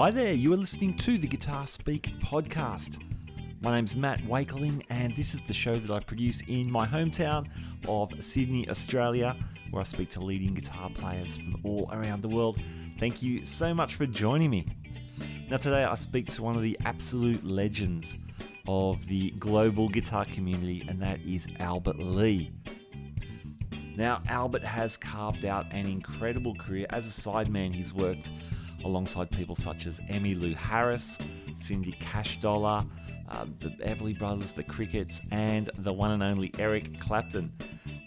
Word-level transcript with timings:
Hi 0.00 0.10
there, 0.10 0.32
you 0.32 0.50
are 0.54 0.56
listening 0.56 0.96
to 0.96 1.18
the 1.18 1.26
Guitar 1.26 1.66
Speak 1.66 2.14
podcast. 2.20 3.02
My 3.60 3.74
name's 3.74 3.96
Matt 3.96 4.24
Wakeling, 4.26 4.82
and 4.88 5.14
this 5.14 5.34
is 5.34 5.42
the 5.42 5.52
show 5.52 5.74
that 5.74 5.90
I 5.90 6.00
produce 6.00 6.40
in 6.48 6.70
my 6.70 6.86
hometown 6.86 7.48
of 7.86 8.10
Sydney, 8.24 8.66
Australia, 8.70 9.36
where 9.70 9.82
I 9.82 9.84
speak 9.84 10.08
to 10.12 10.20
leading 10.20 10.54
guitar 10.54 10.88
players 10.88 11.36
from 11.36 11.60
all 11.64 11.90
around 11.92 12.22
the 12.22 12.30
world. 12.30 12.58
Thank 12.98 13.22
you 13.22 13.44
so 13.44 13.74
much 13.74 13.96
for 13.96 14.06
joining 14.06 14.48
me. 14.48 14.68
Now, 15.50 15.58
today 15.58 15.84
I 15.84 15.96
speak 15.96 16.30
to 16.30 16.42
one 16.42 16.56
of 16.56 16.62
the 16.62 16.78
absolute 16.86 17.44
legends 17.44 18.16
of 18.66 19.06
the 19.06 19.32
global 19.32 19.90
guitar 19.90 20.24
community, 20.24 20.82
and 20.88 20.98
that 21.02 21.20
is 21.20 21.46
Albert 21.58 21.98
Lee. 21.98 22.50
Now, 23.96 24.22
Albert 24.28 24.64
has 24.64 24.96
carved 24.96 25.44
out 25.44 25.66
an 25.72 25.84
incredible 25.84 26.54
career. 26.54 26.86
As 26.88 27.06
a 27.06 27.10
sideman, 27.10 27.74
he's 27.74 27.92
worked 27.92 28.30
alongside 28.84 29.30
people 29.30 29.54
such 29.54 29.86
as 29.86 30.00
Emmylou 30.00 30.54
Harris, 30.54 31.18
Cindy 31.54 31.92
Cashdollar, 32.00 32.86
uh, 33.28 33.46
the 33.60 33.68
Everly 33.84 34.18
Brothers, 34.18 34.52
the 34.52 34.62
Crickets, 34.62 35.20
and 35.30 35.70
the 35.78 35.92
one 35.92 36.10
and 36.10 36.22
only 36.22 36.52
Eric 36.58 36.98
Clapton. 36.98 37.52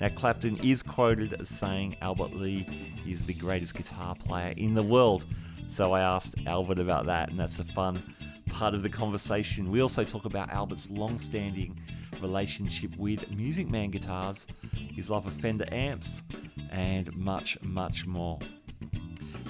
Now, 0.01 0.09
Clapton 0.09 0.57
is 0.57 0.83
quoted 0.83 1.33
as 1.39 1.49
saying 1.49 1.95
Albert 2.01 2.33
Lee 2.35 2.67
is 3.07 3.23
the 3.23 3.33
greatest 3.33 3.73
guitar 3.75 4.15
player 4.15 4.53
in 4.57 4.73
the 4.73 4.83
world. 4.83 5.25
So 5.67 5.93
I 5.93 6.01
asked 6.01 6.35
Albert 6.45 6.79
about 6.79 7.05
that, 7.05 7.29
and 7.29 7.39
that's 7.39 7.59
a 7.59 7.63
fun 7.63 8.01
part 8.49 8.73
of 8.73 8.81
the 8.83 8.89
conversation. 8.89 9.71
We 9.71 9.81
also 9.81 10.03
talk 10.03 10.25
about 10.25 10.49
Albert's 10.49 10.89
long 10.89 11.17
standing 11.19 11.79
relationship 12.21 12.95
with 12.97 13.29
Music 13.31 13.69
Man 13.69 13.91
guitars, 13.91 14.47
his 14.73 15.09
love 15.09 15.25
of 15.25 15.33
Fender 15.33 15.65
amps, 15.71 16.23
and 16.69 17.15
much, 17.15 17.57
much 17.61 18.05
more. 18.05 18.39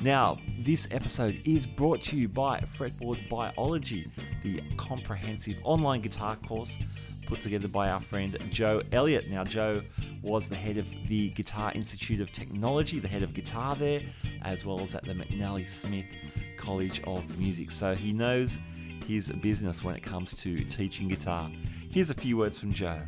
Now, 0.01 0.37
this 0.59 0.87
episode 0.91 1.39
is 1.45 1.65
brought 1.65 2.01
to 2.03 2.17
you 2.17 2.27
by 2.27 2.59
Fretboard 2.59 3.29
Biology, 3.29 4.09
the 4.41 4.61
comprehensive 4.77 5.57
online 5.63 6.01
guitar 6.01 6.35
course 6.35 6.77
put 7.25 7.41
together 7.41 7.67
by 7.67 7.89
our 7.89 8.01
friend 8.01 8.37
Joe 8.49 8.81
Elliott. 8.91 9.29
Now, 9.29 9.43
Joe 9.43 9.81
was 10.21 10.49
the 10.49 10.55
head 10.55 10.77
of 10.77 10.85
the 11.07 11.29
Guitar 11.29 11.71
Institute 11.73 12.19
of 12.19 12.31
Technology, 12.31 12.99
the 12.99 13.07
head 13.07 13.23
of 13.23 13.33
guitar 13.33 13.75
there, 13.75 14.01
as 14.41 14.65
well 14.65 14.81
as 14.81 14.93
at 14.93 15.03
the 15.05 15.13
McNally 15.13 15.67
Smith 15.67 16.07
College 16.57 17.01
of 17.05 17.39
Music. 17.39 17.71
So 17.71 17.95
he 17.95 18.11
knows 18.11 18.59
his 19.07 19.29
business 19.29 19.83
when 19.83 19.95
it 19.95 20.03
comes 20.03 20.33
to 20.41 20.63
teaching 20.65 21.07
guitar. 21.07 21.49
Here's 21.89 22.09
a 22.09 22.15
few 22.15 22.37
words 22.37 22.59
from 22.59 22.73
Joe. 22.73 23.01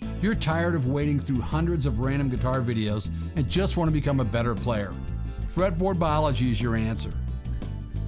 If 0.00 0.22
you're 0.22 0.34
tired 0.34 0.74
of 0.74 0.86
wading 0.86 1.20
through 1.20 1.40
hundreds 1.40 1.86
of 1.86 2.00
random 2.00 2.28
guitar 2.28 2.60
videos 2.60 3.10
and 3.36 3.48
just 3.48 3.76
want 3.76 3.90
to 3.90 3.92
become 3.92 4.20
a 4.20 4.24
better 4.24 4.54
player, 4.54 4.92
Fretboard 5.54 5.98
Biology 5.98 6.50
is 6.50 6.62
your 6.62 6.76
answer. 6.76 7.12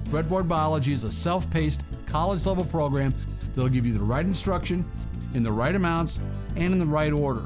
Fretboard 0.05 0.47
Biology 0.47 0.93
is 0.93 1.03
a 1.03 1.11
self 1.11 1.49
paced, 1.51 1.83
college 2.07 2.43
level 2.45 2.65
program 2.65 3.13
that'll 3.53 3.69
give 3.69 3.85
you 3.85 3.93
the 3.93 4.03
right 4.03 4.25
instruction, 4.25 4.89
in 5.35 5.43
the 5.43 5.51
right 5.51 5.75
amounts, 5.75 6.19
and 6.55 6.73
in 6.73 6.79
the 6.79 6.85
right 6.85 7.13
order. 7.13 7.45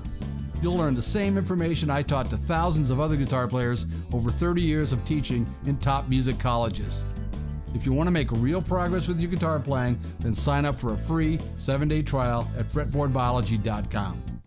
You'll 0.62 0.78
learn 0.78 0.96
the 0.96 1.02
same 1.02 1.38
information 1.38 1.90
I 1.90 2.02
taught 2.02 2.30
to 2.30 2.38
thousands 2.38 2.92
of 2.92 3.00
other 3.00 3.18
guitar 3.18 3.48
players 3.48 3.86
over 4.14 4.30
30 4.30 4.62
years 4.62 4.94
of 4.94 5.04
teaching 5.04 5.48
in 5.66 5.78
top 5.78 6.08
music 6.08 6.40
colleges. 6.40 7.04
If 7.74 7.86
you 7.86 7.92
want 7.92 8.08
to 8.08 8.12
make 8.12 8.32
real 8.32 8.62
progress 8.62 9.08
with 9.08 9.20
your 9.20 9.30
guitar 9.30 9.60
playing, 9.60 10.00
then 10.20 10.34
sign 10.34 10.66
up 10.66 10.80
for 10.80 10.94
a 10.94 10.98
free 10.98 11.40
seven 11.58 11.88
day 11.90 12.04
trial 12.04 12.50
at 12.58 12.70
fretboardbiology.com. 12.70 14.39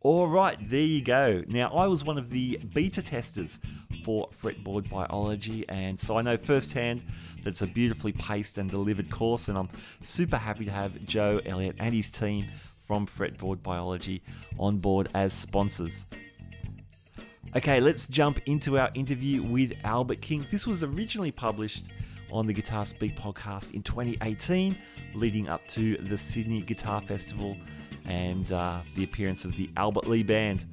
All 0.00 0.28
right, 0.28 0.56
there 0.70 0.80
you 0.80 1.02
go. 1.02 1.42
Now, 1.48 1.70
I 1.70 1.88
was 1.88 2.04
one 2.04 2.18
of 2.18 2.30
the 2.30 2.60
beta 2.72 3.02
testers 3.02 3.58
for 4.04 4.28
Fretboard 4.40 4.88
Biology, 4.88 5.68
and 5.68 5.98
so 5.98 6.16
I 6.16 6.22
know 6.22 6.36
firsthand 6.36 7.02
that 7.42 7.50
it's 7.50 7.62
a 7.62 7.66
beautifully 7.66 8.12
paced 8.12 8.58
and 8.58 8.70
delivered 8.70 9.10
course, 9.10 9.48
and 9.48 9.58
I'm 9.58 9.68
super 10.00 10.36
happy 10.36 10.64
to 10.66 10.70
have 10.70 11.04
Joe 11.04 11.40
Elliott 11.44 11.74
and 11.80 11.92
his 11.92 12.10
team 12.10 12.46
from 12.86 13.08
Fretboard 13.08 13.60
Biology 13.60 14.22
on 14.56 14.78
board 14.78 15.08
as 15.14 15.32
sponsors. 15.32 16.06
Okay, 17.56 17.80
let's 17.80 18.06
jump 18.06 18.38
into 18.46 18.78
our 18.78 18.92
interview 18.94 19.42
with 19.42 19.72
Albert 19.82 20.20
King. 20.20 20.46
This 20.48 20.64
was 20.64 20.84
originally 20.84 21.32
published 21.32 21.86
on 22.30 22.46
the 22.46 22.52
Guitar 22.52 22.84
Speak 22.84 23.16
podcast 23.16 23.74
in 23.74 23.82
2018, 23.82 24.78
leading 25.14 25.48
up 25.48 25.66
to 25.68 25.96
the 25.96 26.16
Sydney 26.16 26.62
Guitar 26.62 27.00
Festival 27.00 27.56
and 28.08 28.50
uh, 28.50 28.80
the 28.96 29.04
appearance 29.04 29.44
of 29.44 29.54
the 29.56 29.70
Albert 29.76 30.08
Lee 30.08 30.22
Band. 30.22 30.64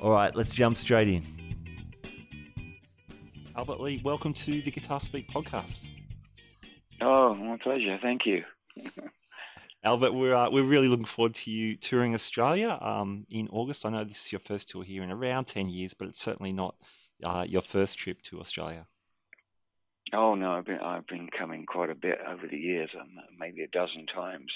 All 0.00 0.10
right, 0.10 0.34
let's 0.34 0.54
jump 0.54 0.76
straight 0.76 1.08
in. 1.08 1.24
Albert 3.56 3.80
Lee, 3.80 4.00
welcome 4.04 4.32
to 4.32 4.62
the 4.62 4.70
Guitar 4.70 4.98
Speak 4.98 5.28
podcast. 5.28 5.84
Oh, 7.00 7.34
my 7.34 7.58
pleasure. 7.58 7.98
Thank 8.00 8.22
you. 8.24 8.42
Albert, 9.84 10.12
we're 10.12 10.34
uh, 10.34 10.50
we're 10.50 10.64
really 10.64 10.88
looking 10.88 11.04
forward 11.04 11.34
to 11.36 11.50
you 11.50 11.76
touring 11.76 12.14
Australia 12.14 12.76
um, 12.80 13.24
in 13.30 13.48
August. 13.52 13.86
I 13.86 13.90
know 13.90 14.02
this 14.02 14.26
is 14.26 14.32
your 14.32 14.40
first 14.40 14.68
tour 14.68 14.82
here 14.82 15.02
in 15.02 15.10
around 15.10 15.44
ten 15.44 15.68
years, 15.68 15.94
but 15.94 16.08
it's 16.08 16.20
certainly 16.20 16.52
not 16.52 16.74
uh, 17.22 17.44
your 17.48 17.62
first 17.62 17.96
trip 17.96 18.20
to 18.22 18.40
Australia. 18.40 18.86
Oh 20.12 20.34
no, 20.34 20.52
I've 20.52 20.66
been 20.66 20.80
I've 20.80 21.06
been 21.06 21.28
coming 21.36 21.64
quite 21.64 21.90
a 21.90 21.94
bit 21.94 22.18
over 22.26 22.48
the 22.48 22.56
years, 22.56 22.90
um, 23.00 23.10
maybe 23.38 23.62
a 23.62 23.68
dozen 23.68 24.06
times. 24.06 24.50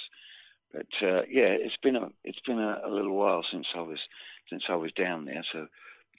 But 0.73 0.87
uh, 1.03 1.23
yeah, 1.29 1.53
it's 1.53 1.77
been 1.83 1.97
a 1.97 2.09
it's 2.25 2.41
been 2.47 2.59
a, 2.59 2.81
a, 2.87 2.91
little 2.91 3.13
while 3.13 3.45
since 3.53 3.67
I 3.77 3.83
was 3.83 3.99
since 4.49 4.63
I 4.69 4.77
was 4.77 4.93
down 4.93 5.27
there, 5.27 5.45
so 5.53 5.67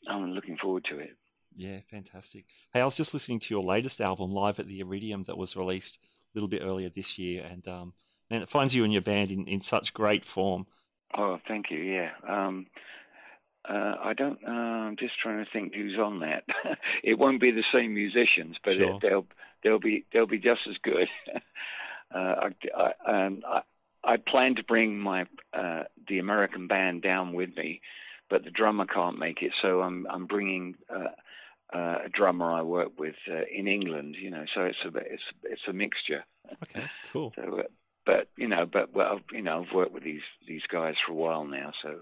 I'm 0.08 0.32
looking 0.32 0.58
forward 0.58 0.86
to 0.90 1.00
it. 1.00 1.16
Yeah, 1.56 1.80
fantastic. 1.90 2.46
Hey, 2.74 2.82
I 2.82 2.86
was 2.86 2.96
just 2.96 3.14
listening 3.14 3.40
to 3.40 3.54
your 3.54 3.64
latest 3.64 4.02
album, 4.02 4.32
Live 4.32 4.60
at 4.60 4.68
the 4.68 4.80
Iridium, 4.80 5.24
that 5.26 5.38
was 5.38 5.56
released 5.56 5.98
a 6.02 6.38
little 6.38 6.48
bit 6.48 6.62
earlier 6.64 6.90
this 6.90 7.18
year, 7.18 7.44
and 7.44 7.68
um, 7.68 7.94
and 8.30 8.44
it 8.44 8.50
finds 8.50 8.76
you 8.76 8.84
and 8.84 8.94
your 8.94 9.02
band 9.02 9.32
in, 9.32 9.46
in 9.48 9.62
such 9.62 9.94
great 9.94 10.26
form. 10.26 10.68
Oh, 11.16 11.40
thank 11.48 11.70
you. 11.70 11.78
Yeah. 11.78 12.12
Um, 12.28 12.68
uh, 13.68 13.96
I 14.04 14.14
don't. 14.14 14.40
Uh, 14.46 14.52
I'm 14.52 14.98
just 14.98 15.14
trying 15.22 15.44
to 15.44 15.50
think 15.52 15.74
who's 15.74 15.98
on 15.98 16.20
that. 16.20 16.44
it 17.04 17.18
won't 17.18 17.42
be 17.42 17.52
the 17.52 17.64
same 17.74 17.94
musicians, 17.94 18.58
but 18.64 18.74
sure. 18.74 18.96
it, 18.96 19.02
they'll 19.02 19.26
they'll 19.64 19.80
be 19.80 20.06
they'll 20.12 20.28
be 20.28 20.40
just 20.40 20.62
as 20.70 20.76
good. 20.84 21.08
uh, 22.14 22.18
I, 22.18 22.50
I, 22.76 23.26
um, 23.26 23.42
I, 23.48 23.62
I 24.04 24.18
plan 24.18 24.56
to 24.56 24.64
bring 24.64 25.00
my 25.00 25.26
uh, 25.54 25.84
the 26.08 26.20
American 26.20 26.68
band 26.68 27.02
down 27.02 27.34
with 27.34 27.56
me, 27.56 27.82
but 28.30 28.44
the 28.44 28.52
drummer 28.52 28.86
can't 28.86 29.18
make 29.18 29.42
it, 29.42 29.52
so 29.62 29.82
I'm 29.82 30.08
I'm 30.10 30.26
bringing 30.26 30.76
uh, 30.90 31.10
uh, 31.74 31.98
a 32.06 32.10
drummer 32.10 32.52
I 32.52 32.62
work 32.62 33.00
with 33.00 33.16
uh, 33.30 33.44
in 33.52 33.68
England. 33.68 34.16
You 34.20 34.30
know, 34.30 34.46
so 34.54 34.62
it's 34.62 34.78
a 34.86 34.98
it's 34.98 35.24
it's 35.44 35.68
a 35.68 35.74
mixture. 35.74 36.24
Okay, 36.64 36.86
cool. 37.12 37.34
so, 37.36 37.60
uh, 37.60 37.64
but 38.06 38.28
you 38.38 38.48
know, 38.48 38.66
but 38.66 38.94
well, 38.94 39.20
you 39.32 39.42
know, 39.42 39.64
I've 39.64 39.76
worked 39.76 39.94
with 39.94 40.04
these 40.04 40.22
these 40.48 40.64
guys 40.72 40.96
for 41.06 41.14
a 41.14 41.16
while 41.16 41.46
now, 41.46 41.72
so 41.82 42.02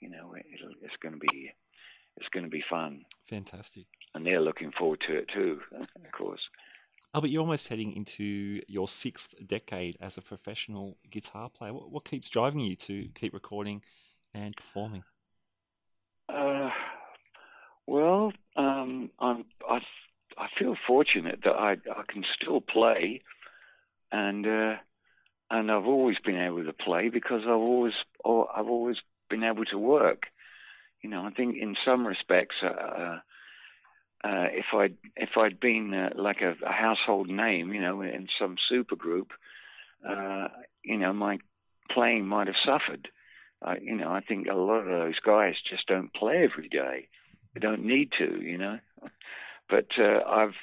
you 0.00 0.08
know, 0.08 0.34
it, 0.34 0.46
it's 0.82 0.96
going 1.02 1.14
to 1.14 1.20
be 1.20 1.52
it's 2.16 2.28
going 2.28 2.44
to 2.44 2.50
be 2.50 2.62
fun. 2.68 3.04
Fantastic. 3.28 3.86
And 4.14 4.26
they're 4.26 4.40
looking 4.40 4.72
forward 4.72 5.00
to 5.06 5.16
it 5.16 5.28
too, 5.32 5.60
of 5.80 6.12
course. 6.12 6.40
Albert, 7.12 7.28
you're 7.28 7.40
almost 7.40 7.66
heading 7.66 7.92
into 7.96 8.60
your 8.68 8.86
sixth 8.86 9.34
decade 9.44 9.96
as 10.00 10.16
a 10.16 10.22
professional 10.22 10.96
guitar 11.10 11.50
player. 11.50 11.72
What, 11.72 11.90
what 11.90 12.04
keeps 12.04 12.28
driving 12.28 12.60
you 12.60 12.76
to 12.76 13.08
keep 13.16 13.34
recording 13.34 13.82
and 14.32 14.54
performing? 14.56 15.02
Uh, 16.28 16.70
well, 17.88 18.32
um, 18.56 19.10
I'm, 19.18 19.44
I, 19.68 19.80
I 20.38 20.46
feel 20.56 20.76
fortunate 20.86 21.40
that 21.42 21.54
I, 21.54 21.72
I 21.72 22.02
can 22.08 22.24
still 22.40 22.60
play, 22.60 23.22
and 24.12 24.46
uh, 24.46 24.74
and 25.50 25.70
I've 25.72 25.86
always 25.86 26.16
been 26.24 26.40
able 26.40 26.64
to 26.64 26.72
play 26.72 27.08
because 27.08 27.42
I've 27.42 27.50
always 27.50 27.94
I've 28.24 28.68
always 28.68 28.96
been 29.28 29.42
able 29.42 29.64
to 29.66 29.78
work. 29.78 30.24
You 31.02 31.10
know, 31.10 31.22
I 31.22 31.30
think 31.30 31.56
in 31.60 31.74
some 31.84 32.06
respects, 32.06 32.54
uh, 32.62 33.18
uh, 34.22 34.48
if 34.52 34.66
I'd 34.74 34.96
if 35.16 35.30
I'd 35.36 35.58
been 35.60 35.94
uh, 35.94 36.20
like 36.20 36.42
a, 36.42 36.54
a, 36.66 36.72
household 36.72 37.30
name, 37.30 37.72
you 37.72 37.80
know, 37.80 38.02
in 38.02 38.28
some 38.38 38.56
super 38.68 38.96
group, 38.96 39.28
uh, 40.06 40.48
you 40.84 40.98
know, 40.98 41.12
my 41.12 41.38
playing 41.90 42.26
might 42.26 42.46
have 42.46 42.56
suffered. 42.64 43.08
you 43.80 43.96
know, 43.96 44.10
I 44.10 44.20
think 44.20 44.46
a 44.46 44.54
lot 44.54 44.80
of 44.80 44.88
those 44.88 45.18
guys 45.24 45.54
just 45.68 45.86
don't 45.86 46.12
play 46.12 46.46
every 46.50 46.68
day. 46.68 47.08
They 47.54 47.60
don't 47.60 47.84
need 47.84 48.10
to, 48.18 48.42
you 48.42 48.58
know. 48.58 48.78
But 49.68 49.86
uh, 50.00 50.28
I've, 50.28 50.56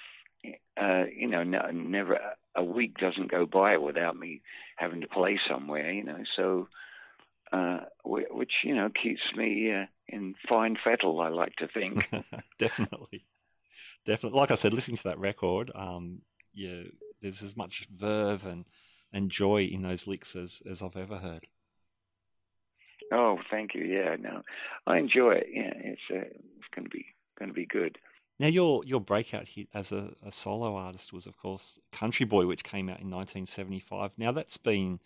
uh, 0.75 1.06
you 1.15 1.30
know, 1.30 1.42
no, 1.42 1.71
never 1.71 2.19
a 2.57 2.63
week 2.63 2.98
doesn't 2.98 3.31
go 3.31 3.45
by 3.45 3.77
without 3.77 4.18
me 4.18 4.42
having 4.75 5.00
to 5.00 5.07
play 5.07 5.39
somewhere, 5.50 5.94
you 5.94 6.04
know. 6.04 6.19
So, 6.36 6.68
uh, 7.54 7.86
which 8.04 8.51
you 8.65 8.75
know 8.75 8.89
keeps 8.89 9.21
me 9.33 9.71
in 10.09 10.36
fine 10.50 10.75
fettle. 10.83 11.21
I 11.21 11.30
like 11.30 11.56
to 11.59 11.69
think. 11.69 12.06
Definitely 12.59 13.24
definitely. 14.06 14.39
Like 14.39 14.51
I 14.51 14.56
said, 14.56 14.74
listening 14.74 14.97
to 14.97 15.03
that 15.03 15.19
record, 15.19 15.71
um, 15.75 16.21
yeah, 16.53 16.83
there's 17.21 17.44
as 17.44 17.57
much 17.57 17.88
verve 17.95 18.45
and 18.45 18.65
and 19.13 19.31
joy 19.31 19.63
in 19.63 19.81
those 19.83 20.07
licks 20.07 20.35
as 20.35 20.62
as 20.69 20.81
I've 20.81 20.97
ever 20.97 21.18
heard. 21.18 21.45
Oh, 23.12 23.39
thank 23.50 23.74
you. 23.74 23.83
Yeah, 23.83 24.15
no, 24.19 24.41
I 24.85 24.97
enjoy 24.97 25.33
it. 25.33 25.47
Yeah, 25.51 25.74
it's 25.75 26.01
uh, 26.12 26.29
it's 26.57 26.68
going 26.75 26.85
to 26.85 26.89
be 26.89 27.06
going 27.38 27.50
to 27.50 27.56
be 27.56 27.65
good. 27.65 27.97
Now, 28.39 28.47
your 28.47 28.83
your 28.83 29.01
breakout 29.01 29.47
hit 29.47 29.68
as 29.74 29.91
a, 29.91 30.12
a, 30.23 30.31
solo 30.31 30.75
artist 30.75 31.12
was, 31.12 31.25
of 31.25 31.38
course, 31.38 31.80
"Country 31.91 32.25
Boy," 32.25 32.45
which 32.45 32.63
came 32.63 32.89
out 32.89 33.00
in 33.00 33.09
1975. 33.09 34.12
Now, 34.18 34.31
that's 34.31 34.57
been 34.57 35.00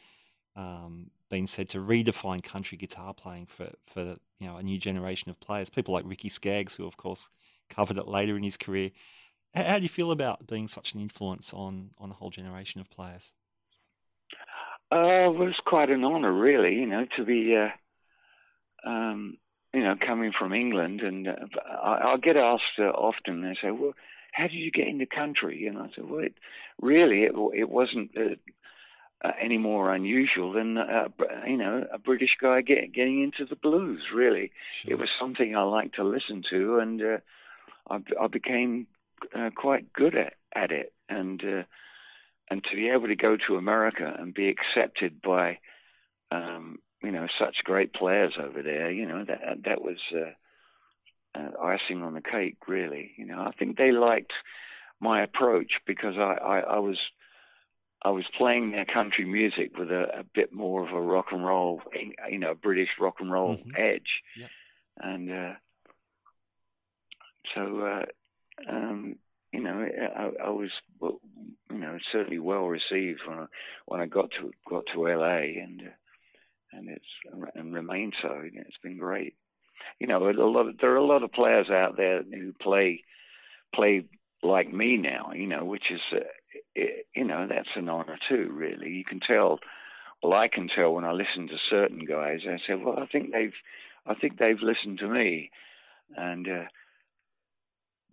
um, 0.56 1.12
been 1.30 1.48
said 1.48 1.70
to 1.70 1.80
redefine 1.80 2.44
country 2.44 2.78
guitar 2.78 3.14
playing 3.14 3.46
for 3.46 3.70
for 3.86 4.18
you 4.40 4.48
know 4.48 4.58
a 4.58 4.64
new 4.64 4.78
generation 4.78 5.30
of 5.30 5.40
players. 5.40 5.70
People 5.70 5.94
like 5.94 6.04
Ricky 6.06 6.30
Skaggs, 6.30 6.76
who 6.76 6.86
of 6.86 6.98
course 6.98 7.30
covered 7.72 7.98
it 7.98 8.08
later 8.08 8.38
in 8.38 8.44
his 8.44 8.58
career. 8.58 8.92
How, 9.56 9.64
how 9.64 9.78
do 9.78 9.84
you 9.84 9.90
feel 9.90 10.12
about 10.12 10.48
being 10.48 10.68
such 10.68 10.94
an 10.94 11.02
influence 11.02 11.54
on 11.54 11.92
on 11.98 12.12
a 12.12 12.14
whole 12.14 12.30
generation 12.30 12.80
of 12.82 12.90
players? 12.90 13.34
Uh, 14.92 15.32
well, 15.32 15.48
it's 15.48 15.60
quite 15.66 15.90
an 15.90 16.04
honour, 16.04 16.34
really. 16.34 16.76
You 16.76 16.86
know, 16.86 17.06
to 17.18 17.24
be. 17.24 17.56
Uh, 17.56 17.70
um, 18.84 19.38
you 19.74 19.82
know, 19.82 19.96
coming 20.06 20.34
from 20.38 20.54
England, 20.54 21.02
and 21.02 21.28
uh, 21.28 21.34
I, 21.82 22.14
I 22.14 22.18
get 22.18 22.36
asked 22.36 22.78
uh, 22.80 22.90
often. 22.90 23.42
They 23.42 23.56
say, 23.62 23.72
"Well, 23.72 23.94
how 24.34 24.44
did 24.44 24.54
you 24.54 24.72
get 24.72 24.88
in 24.88 24.98
the 24.98 25.06
country?" 25.06 25.66
And 25.68 25.78
I 25.78 25.88
said, 25.96 26.10
"Well, 26.10 26.24
it, 26.24 26.34
really, 26.82 27.24
it, 27.24 27.32
it 27.54 27.70
wasn't 27.70 28.12
uh, 28.18 28.36
uh, 29.24 29.32
any 29.42 29.58
more 29.58 29.94
unusual 29.94 30.52
than 30.52 30.78
uh, 30.78 31.08
you 31.48 31.58
know 31.58 31.86
a 31.92 31.98
British 32.00 32.32
guy 32.42 32.62
get, 32.62 32.94
getting 32.94 33.24
into 33.24 33.46
the 33.46 33.56
blues. 33.56 34.02
Really, 34.14 34.52
sure. 34.74 34.92
it 34.92 35.00
was 35.00 35.10
something 35.20 35.56
I 35.56 35.64
liked 35.64 35.96
to 35.96 36.04
listen 36.04 36.44
to, 36.50 36.80
and 36.80 37.02
uh, 37.02 37.18
I, 37.90 38.00
I 38.22 38.28
became 38.28 38.88
uh, 39.36 39.50
quite 39.56 39.94
good 39.94 40.16
at, 40.16 40.34
at 40.56 40.72
it. 40.72 40.94
And 41.10 41.42
uh, 41.44 41.64
and 42.52 42.62
to 42.66 42.76
be 42.76 42.90
able 42.90 43.08
to 43.08 43.16
go 43.16 43.38
to 43.48 43.56
America 43.56 44.14
and 44.20 44.34
be 44.34 44.50
accepted 44.50 45.22
by 45.22 45.58
um, 46.32 46.80
you 47.02 47.12
know 47.12 47.28
such 47.40 47.64
great 47.64 47.94
players 47.94 48.34
over 48.38 48.62
there, 48.62 48.92
you 48.92 49.08
know 49.08 49.24
that 49.26 49.64
that 49.64 49.82
was 49.82 49.98
uh, 50.14 51.40
uh, 51.40 51.64
icing 51.64 52.04
on 52.04 52.14
the 52.14 52.22
cake. 52.22 52.58
Really, 52.68 53.12
you 53.18 53.26
know, 53.26 53.40
I 53.40 53.52
think 53.58 53.78
they 53.78 53.92
liked 53.92 54.34
my 55.00 55.24
approach 55.24 55.72
because 55.88 56.16
I, 56.18 56.36
I, 56.44 56.60
I 56.60 56.80
was 56.80 56.98
I 58.04 58.10
was 58.10 58.26
playing 58.38 58.72
their 58.72 58.86
country 58.86 59.26
music 59.26 59.78
with 59.78 59.90
a, 59.90 60.20
a, 60.20 60.24
bit 60.24 60.52
more 60.52 60.86
of 60.86 60.94
a 60.94 61.02
rock 61.02 61.28
and 61.32 61.46
roll, 61.46 61.82
you 62.30 62.40
know, 62.40 62.54
British 62.54 62.90
rock 63.00 63.16
and 63.20 63.32
roll 63.32 63.58
mm-hmm. 63.58 63.72
edge, 63.78 64.22
yeah. 64.38 64.48
and 64.98 65.32
uh, 65.32 65.54
so 67.56 67.80
uh, 67.82 68.72
um, 68.72 69.16
you 69.52 69.62
know, 69.62 69.86
I, 70.16 70.46
I, 70.46 70.50
was 70.50 70.70
you 71.02 71.78
know 71.78 71.98
certainly 72.12 72.40
well 72.40 72.66
received 72.68 73.20
when 73.28 73.40
I 73.40 73.46
when 73.86 74.02
I 74.02 74.06
got 74.06 74.30
to 74.40 74.52
got 74.70 74.84
to 74.94 75.02
LA, 75.02 75.62
and 75.62 75.82
uh, 75.82 75.92
and 76.74 76.90
it's 76.90 77.54
and 77.56 77.74
remained 77.74 78.14
so. 78.22 78.42
It's 78.44 78.78
been 78.82 78.98
great. 78.98 79.36
You 80.00 80.08
know, 80.08 80.30
a 80.30 80.32
lot 80.32 80.68
of, 80.68 80.78
there 80.80 80.92
are 80.92 80.98
a 80.98 81.06
lot 81.06 81.24
of 81.24 81.32
players 81.32 81.70
out 81.70 81.98
there 81.98 82.24
who 82.24 82.54
play 82.62 83.04
play 83.76 84.06
like 84.42 84.72
me 84.72 84.98
now. 84.98 85.32
You 85.34 85.48
know, 85.48 85.66
which 85.66 85.92
is 85.92 86.02
uh, 86.14 86.82
you 87.14 87.26
know 87.26 87.48
that's 87.50 87.70
an 87.76 87.90
honor 87.90 88.18
too. 88.30 88.50
Really, 88.54 88.90
you 88.90 89.04
can 89.04 89.20
tell. 89.20 89.60
Well, 90.24 90.40
I 90.40 90.48
can 90.48 90.70
tell 90.74 90.94
when 90.94 91.04
I 91.04 91.14
listen 91.14 91.48
to 91.48 91.58
certain 91.70 92.06
guys. 92.06 92.42
I 92.48 92.58
say, 92.68 92.76
well, 92.76 93.00
I 93.00 93.08
think 93.08 93.32
they've, 93.34 93.56
I 94.06 94.14
think 94.14 94.38
they've 94.38 94.62
listened 94.62 95.00
to 95.00 95.08
me, 95.08 95.50
and 96.16 96.48
uh, 96.48 96.64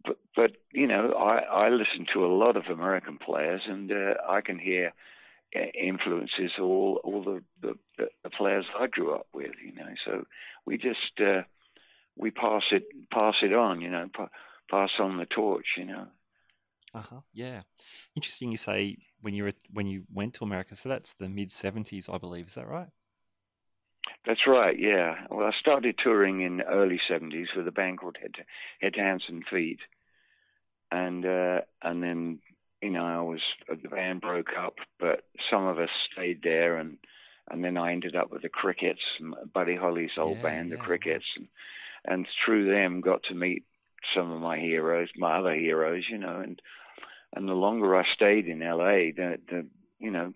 but 0.09 0.19
but 0.35 0.51
you 0.73 0.87
know, 0.87 1.13
I 1.13 1.67
I 1.67 1.69
listen 1.69 2.07
to 2.15 2.25
a 2.25 2.35
lot 2.35 2.57
of 2.57 2.65
American 2.67 3.19
players, 3.19 3.63
and 3.69 3.91
uh, 3.93 4.15
I 4.29 4.41
can 4.41 4.59
hear 4.59 4.93
uh, 5.55 5.61
influences 5.79 6.53
all 6.61 7.01
all 7.05 7.23
the, 7.23 7.43
the, 7.61 8.09
the 8.25 8.31
players 8.31 8.65
I 8.79 8.87
grew 8.87 9.15
up 9.15 9.27
with. 9.33 9.53
You 9.65 9.75
know, 9.75 9.91
so 10.07 10.25
we 10.65 10.79
just 10.79 11.21
uh, 11.21 11.43
we 12.17 12.31
pass 12.31 12.63
it 12.73 12.85
pass 13.13 13.35
it 13.43 13.53
on. 13.53 13.81
You 13.81 13.91
know, 13.91 14.09
pa- 14.15 14.31
pass 14.71 14.91
on 14.99 15.19
the 15.19 15.27
torch. 15.27 15.67
You 15.77 15.85
know. 15.85 16.07
Uh 16.95 17.03
huh. 17.03 17.21
Yeah. 17.35 17.63
Interesting. 18.17 18.51
You 18.51 18.59
say 18.59 18.97
when 19.21 19.35
you 19.35 19.45
were 19.45 19.53
when 19.73 19.87
you 19.87 20.05
went 20.13 20.35
to 20.35 20.45
America. 20.45 20.75
So 20.75 20.89
that's 20.89 21.13
the 21.13 21.29
mid 21.29 21.53
seventies, 21.53 22.09
I 22.09 22.19
believe. 22.19 22.47
Is 22.47 22.55
that 22.55 22.67
right? 22.67 22.89
That's 24.27 24.47
right. 24.47 24.79
Yeah. 24.79 25.15
Well, 25.31 25.47
I 25.47 25.53
started 25.61 25.97
touring 26.03 26.41
in 26.41 26.63
early 26.63 27.01
seventies 27.09 27.49
with 27.57 27.69
a 27.69 27.73
band 27.73 27.99
called 27.99 28.17
Head, 28.21 28.35
Head 28.81 28.95
Hands 28.97 29.23
and 29.29 29.45
Feet, 29.51 29.81
and 30.91 31.25
uh, 31.25 31.61
and 31.83 32.03
then 32.03 32.39
you 32.83 32.91
know 32.91 33.05
I 33.05 33.21
was 33.21 33.41
the 33.69 33.89
band 33.89 34.21
broke 34.21 34.51
up, 34.59 34.75
but 34.99 35.25
some 35.51 35.67
of 35.67 35.79
us 35.79 35.91
stayed 36.13 36.43
there, 36.43 36.77
and 36.77 36.99
and 37.51 37.65
then 37.65 37.77
I 37.77 37.93
ended 37.93 38.17
up 38.17 38.31
with 38.31 38.43
the 38.43 38.49
Crickets, 38.49 39.01
Buddy 39.53 39.77
Holly's 39.77 40.11
old 40.19 40.39
yeah, 40.39 40.43
band, 40.43 40.71
yeah. 40.71 40.77
the 40.77 40.83
Crickets, 40.83 41.25
and, 41.37 41.49
and 42.05 42.27
through 42.45 42.71
them 42.71 43.01
got 43.01 43.23
to 43.29 43.35
meet 43.35 43.65
some 44.15 44.31
of 44.31 44.41
my 44.41 44.59
heroes, 44.59 45.09
my 45.17 45.39
other 45.39 45.55
heroes, 45.55 46.05
you 46.11 46.19
know, 46.19 46.41
and 46.41 46.61
and 47.35 47.49
the 47.49 47.53
longer 47.55 47.97
I 47.97 48.05
stayed 48.15 48.47
in 48.47 48.61
LA, 48.61 49.13
the 49.17 49.39
the 49.49 49.67
you 49.99 50.11
know 50.11 50.33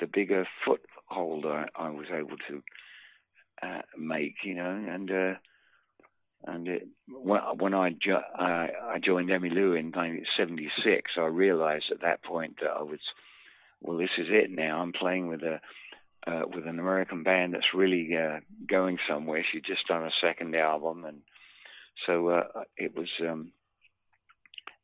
the 0.00 0.06
bigger 0.06 0.46
foothold 0.64 1.46
I, 1.46 1.66
I 1.74 1.90
was 1.90 2.06
able 2.12 2.36
to 2.48 2.62
uh, 3.62 3.82
make, 3.98 4.34
you 4.44 4.54
know, 4.54 4.84
and 4.88 5.10
uh, 5.10 5.34
and 6.46 6.68
it, 6.68 6.86
when, 7.08 7.40
when 7.58 7.74
I, 7.74 7.90
jo- 7.90 8.22
I, 8.34 8.68
I 8.94 8.98
joined 9.04 9.28
Emmylou 9.30 9.78
in 9.78 9.90
1976, 9.90 11.12
I 11.18 11.22
realized 11.22 11.86
at 11.90 12.02
that 12.02 12.22
point 12.22 12.56
that 12.60 12.70
I 12.70 12.82
was, 12.82 13.00
well, 13.80 13.98
this 13.98 14.10
is 14.18 14.28
it 14.30 14.50
now. 14.50 14.80
I'm 14.80 14.92
playing 14.92 15.28
with 15.28 15.42
a 15.42 15.60
uh, 16.26 16.42
with 16.52 16.66
an 16.66 16.80
American 16.80 17.22
band 17.22 17.54
that's 17.54 17.72
really 17.74 18.10
uh, 18.16 18.40
going 18.68 18.98
somewhere. 19.08 19.44
She'd 19.52 19.64
just 19.64 19.86
done 19.86 20.02
a 20.02 20.10
second 20.20 20.56
album, 20.56 21.04
and 21.04 21.18
so 22.04 22.28
uh, 22.28 22.62
it 22.76 22.96
was 22.96 23.08
um, 23.22 23.52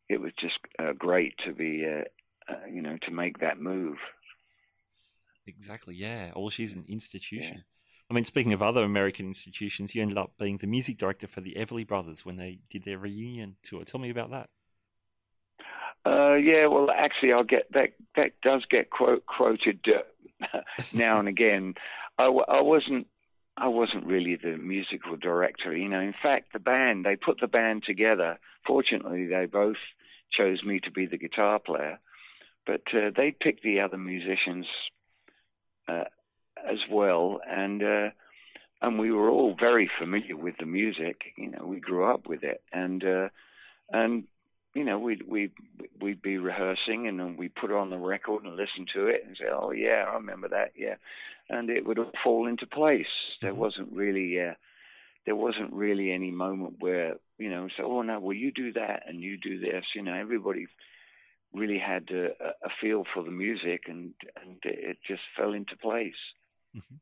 it 0.09 0.20
was 0.20 0.32
just 0.41 0.55
uh, 0.79 0.93
great 0.97 1.35
to 1.44 1.53
be 1.53 1.85
uh, 1.85 2.53
uh, 2.53 2.67
you 2.73 2.81
know 2.81 2.97
to 3.03 3.11
make 3.11 3.41
that 3.41 3.61
move. 3.61 3.97
Exactly. 5.47 5.97
Yeah. 5.97 6.31
Well, 6.37 6.50
she's 6.50 6.75
an 6.75 6.85
institution. 6.88 7.64
I 8.12 8.14
mean, 8.14 8.25
speaking 8.25 8.53
of 8.53 8.62
other 8.62 8.85
American 8.85 9.25
institutions, 9.25 9.94
you 9.94 10.03
ended 10.03 10.19
up 10.19 10.32
being 10.38 10.59
the 10.59 10.67
music 10.67 10.99
director 10.99 11.26
for 11.26 11.41
the 11.41 11.55
Everly 11.55 11.87
Brothers 11.87 12.26
when 12.26 12.37
they 12.37 12.59
did 12.69 12.85
their 12.85 12.99
reunion 12.99 13.56
tour. 13.62 13.85
Tell 13.85 14.00
me 14.00 14.11
about 14.11 14.31
that. 14.32 14.50
Uh, 16.05 16.35
yeah, 16.35 16.67
well, 16.67 16.91
actually, 16.91 17.32
I'll 17.32 17.43
get 17.43 17.73
that. 17.73 17.94
That 18.17 18.32
does 18.43 18.67
get 18.70 18.91
quote, 18.91 19.25
quoted 19.25 19.81
uh, 19.88 20.61
now 20.93 21.20
and 21.20 21.26
again. 21.26 21.73
I, 22.19 22.26
I 22.26 22.61
wasn't. 22.61 23.07
I 23.57 23.69
wasn't 23.69 24.04
really 24.04 24.37
the 24.37 24.59
musical 24.59 25.16
director. 25.16 25.75
You 25.75 25.88
know, 25.88 26.00
in 26.00 26.14
fact, 26.23 26.52
the 26.52 26.59
band 26.59 27.07
they 27.07 27.16
put 27.16 27.40
the 27.40 27.49
band 27.49 27.85
together. 27.87 28.38
Fortunately, 28.66 29.25
they 29.25 29.47
both 29.47 29.76
chose 30.38 30.62
me 30.62 30.81
to 30.81 30.90
be 30.90 31.07
the 31.07 31.16
guitar 31.16 31.59
player, 31.59 31.99
but 32.66 32.83
uh, 32.92 33.11
they 33.16 33.31
picked 33.31 33.62
the 33.62 33.81
other 33.81 33.97
musicians 33.97 34.66
uh, 35.88 36.04
well, 36.92 37.40
and 37.49 37.82
uh, 37.82 38.11
and 38.80 38.99
we 38.99 39.11
were 39.12 39.30
all 39.30 39.54
very 39.58 39.90
familiar 39.99 40.37
with 40.37 40.56
the 40.58 40.66
music. 40.66 41.22
You 41.37 41.50
know, 41.50 41.64
we 41.64 41.80
grew 41.80 42.04
up 42.04 42.26
with 42.28 42.42
it, 42.42 42.62
and 42.72 43.02
uh, 43.04 43.28
and 43.90 44.25
you 44.75 44.84
know 44.84 44.99
we'd 44.99 45.22
we 45.26 45.50
we'd 46.00 46.22
be 46.22 46.38
rehearsing, 46.38 47.06
and 47.06 47.18
then 47.18 47.37
we 47.37 47.49
put 47.49 47.72
on 47.72 47.90
the 47.90 47.99
record 47.99 48.44
and 48.44 48.56
listen 48.56 48.87
to 48.94 49.06
it, 49.06 49.25
and 49.26 49.37
say, 49.37 49.46
"Oh 49.50 49.70
yeah, 49.70 50.04
I 50.08 50.14
remember 50.14 50.49
that." 50.49 50.72
Yeah, 50.76 50.96
and 51.49 51.70
it 51.70 51.87
would 51.87 51.99
all 51.99 52.12
fall 52.22 52.46
into 52.46 52.66
place. 52.66 53.06
There 53.40 53.52
mm-hmm. 53.52 53.61
wasn't 53.61 53.92
really. 53.92 54.40
Uh, 54.40 54.54
there 55.25 55.37
wasn't 55.37 55.72
really 55.72 56.11
any 56.11 56.30
moment 56.30 56.75
where 56.80 57.14
you 57.38 57.49
know 57.49 57.68
so 57.76 57.84
oh 57.84 58.02
no 58.02 58.18
well 58.18 58.37
you 58.37 58.50
do 58.50 58.72
that 58.72 59.04
and 59.06 59.20
you 59.20 59.37
do 59.37 59.58
this 59.58 59.84
you 59.94 60.02
know 60.02 60.14
everybody 60.14 60.66
really 61.54 61.78
had 61.78 62.08
a, 62.11 62.30
a 62.64 62.70
feel 62.80 63.04
for 63.14 63.22
the 63.22 63.30
music 63.30 63.82
and 63.87 64.14
and 64.42 64.56
it 64.64 64.99
just 65.06 65.22
fell 65.37 65.52
into 65.52 65.76
place 65.76 66.14
Mm-hmm. 66.76 66.97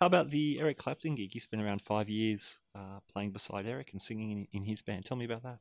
How 0.00 0.06
about 0.06 0.30
the 0.30 0.58
Eric 0.58 0.78
Clapton 0.78 1.14
gig? 1.14 1.34
You 1.34 1.40
spent 1.40 1.62
around 1.62 1.80
five 1.80 2.08
years 2.08 2.58
uh, 2.74 2.98
playing 3.12 3.30
beside 3.30 3.66
Eric 3.66 3.90
and 3.92 4.02
singing 4.02 4.32
in, 4.32 4.48
in, 4.52 4.62
his 4.64 4.82
band. 4.82 5.04
Tell 5.04 5.16
me 5.16 5.24
about 5.24 5.44
that. 5.44 5.58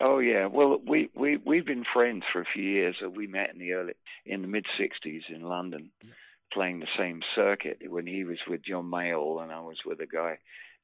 Oh 0.00 0.18
yeah, 0.18 0.46
well 0.46 0.80
we 0.84 1.10
we 1.14 1.36
we've 1.36 1.66
been 1.66 1.84
friends 1.92 2.24
for 2.32 2.40
a 2.40 2.46
few 2.54 2.64
years. 2.64 2.96
We 3.14 3.26
met 3.26 3.50
in 3.52 3.58
the 3.58 3.72
early 3.72 3.92
in 4.24 4.40
the 4.40 4.48
mid 4.48 4.64
'60s 4.80 5.22
in 5.28 5.42
London, 5.42 5.90
yeah. 6.02 6.10
playing 6.52 6.80
the 6.80 6.86
same 6.98 7.20
circuit 7.36 7.78
when 7.86 8.06
he 8.06 8.24
was 8.24 8.38
with 8.48 8.64
John 8.64 8.90
Mayall 8.90 9.42
and 9.42 9.52
I 9.52 9.60
was 9.60 9.76
with 9.84 10.00
a 10.00 10.06
guy 10.06 10.38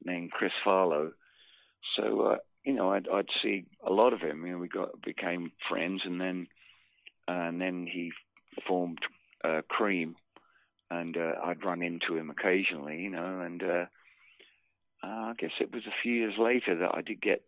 named 0.04 0.30
Chris 0.30 0.52
Farlowe. 0.66 1.12
So 1.96 2.20
uh, 2.20 2.36
you 2.64 2.74
know, 2.74 2.92
I'd, 2.92 3.08
I'd 3.08 3.28
see 3.42 3.64
a 3.82 3.90
lot 3.90 4.12
of 4.12 4.20
him. 4.20 4.44
You 4.44 4.52
know, 4.52 4.58
we 4.58 4.68
got 4.68 5.00
became 5.00 5.52
friends, 5.68 6.02
and 6.04 6.20
then 6.20 6.46
uh, 7.26 7.48
and 7.48 7.58
then 7.58 7.88
he 7.90 8.12
formed 8.66 8.98
uh, 9.42 9.62
Cream 9.68 10.16
and 10.90 11.16
uh, 11.16 11.32
I'd 11.44 11.64
run 11.64 11.82
into 11.82 12.16
him 12.16 12.30
occasionally, 12.30 12.98
you 12.98 13.10
know, 13.10 13.40
and 13.40 13.62
uh, 13.62 13.86
uh, 15.02 15.06
I 15.06 15.32
guess 15.38 15.50
it 15.60 15.72
was 15.72 15.84
a 15.86 16.02
few 16.02 16.12
years 16.12 16.34
later 16.38 16.78
that 16.78 16.94
I 16.94 17.02
did 17.02 17.20
get 17.20 17.42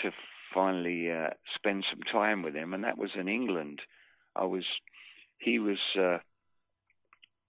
to 0.00 0.10
finally 0.54 1.10
uh, 1.10 1.30
spend 1.54 1.84
some 1.90 2.00
time 2.10 2.42
with 2.42 2.54
him, 2.54 2.72
and 2.72 2.84
that 2.84 2.98
was 2.98 3.10
in 3.18 3.28
England. 3.28 3.80
I 4.34 4.44
was, 4.44 4.64
he 5.38 5.58
was 5.58 5.78
uh, 5.98 6.18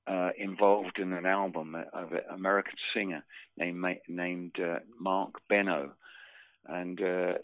uh, 0.08 0.30
involved 0.38 1.00
in 1.00 1.14
an 1.14 1.26
album 1.26 1.76
of 1.94 2.12
an 2.12 2.22
American 2.34 2.76
singer 2.94 3.24
named 3.58 3.84
named 4.08 4.56
Marc 5.00 5.36
Benno, 5.50 5.92
and 6.68 6.98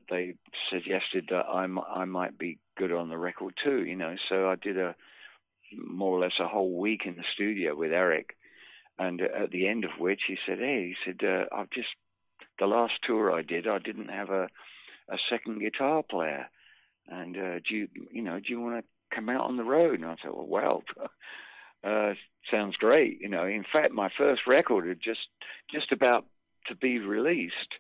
they 0.10 0.36
suggested 0.72 1.28
that 1.30 1.46
I, 1.50 1.64
m- 1.64 1.80
I 1.80 2.06
might 2.06 2.38
be 2.38 2.60
good 2.78 2.92
on 2.92 3.10
the 3.10 3.18
record 3.18 3.54
too, 3.64 3.84
you 3.86 3.96
know. 3.96 4.16
So 4.30 4.50
I 4.50 4.56
did 4.56 4.78
a 4.78 4.96
more 5.78 6.18
or 6.18 6.22
less 6.22 6.40
a 6.40 6.48
whole 6.48 6.80
week 6.80 7.02
in 7.06 7.16
the 7.16 7.24
studio 7.34 7.76
with 7.76 7.92
Eric, 7.92 8.36
and 9.00 9.22
uh, 9.22 9.44
at 9.44 9.52
the 9.52 9.68
end 9.68 9.86
of 9.86 9.92
which 10.00 10.22
he 10.28 10.38
said, 10.46 10.60
"Hey," 10.60 10.94
he 10.94 10.96
said, 11.06 11.28
uh, 11.28 11.46
"I've 11.56 11.70
just 11.70 11.90
the 12.60 12.68
last 12.68 12.94
tour 13.04 13.32
I 13.32 13.42
did, 13.42 13.68
I 13.68 13.80
didn't 13.80 14.10
have 14.10 14.30
a 14.30 14.48
a 15.10 15.18
second 15.30 15.60
guitar 15.60 16.04
player, 16.04 16.48
and 17.08 17.38
uh, 17.38 17.60
do 17.68 17.76
you 17.76 17.88
you 18.12 18.22
know 18.22 18.40
do 18.40 18.46
you 18.48 18.62
want 18.62 18.84
to 18.84 19.16
come 19.16 19.30
out 19.30 19.46
on 19.46 19.58
the 19.58 19.64
road?" 19.64 20.00
And 20.00 20.06
I 20.06 20.16
said, 20.22 20.32
"Well, 20.34 20.48
well." 20.48 20.84
Uh, 21.86 22.14
sounds 22.50 22.78
great, 22.78 23.20
you 23.20 23.28
know. 23.28 23.46
In 23.46 23.66
fact, 23.70 23.92
my 23.92 24.10
first 24.18 24.44
record 24.48 24.88
had 24.88 25.02
just 25.04 25.28
just 25.70 25.92
about 25.92 26.26
to 26.68 26.76
be 26.76 26.98
released, 26.98 27.74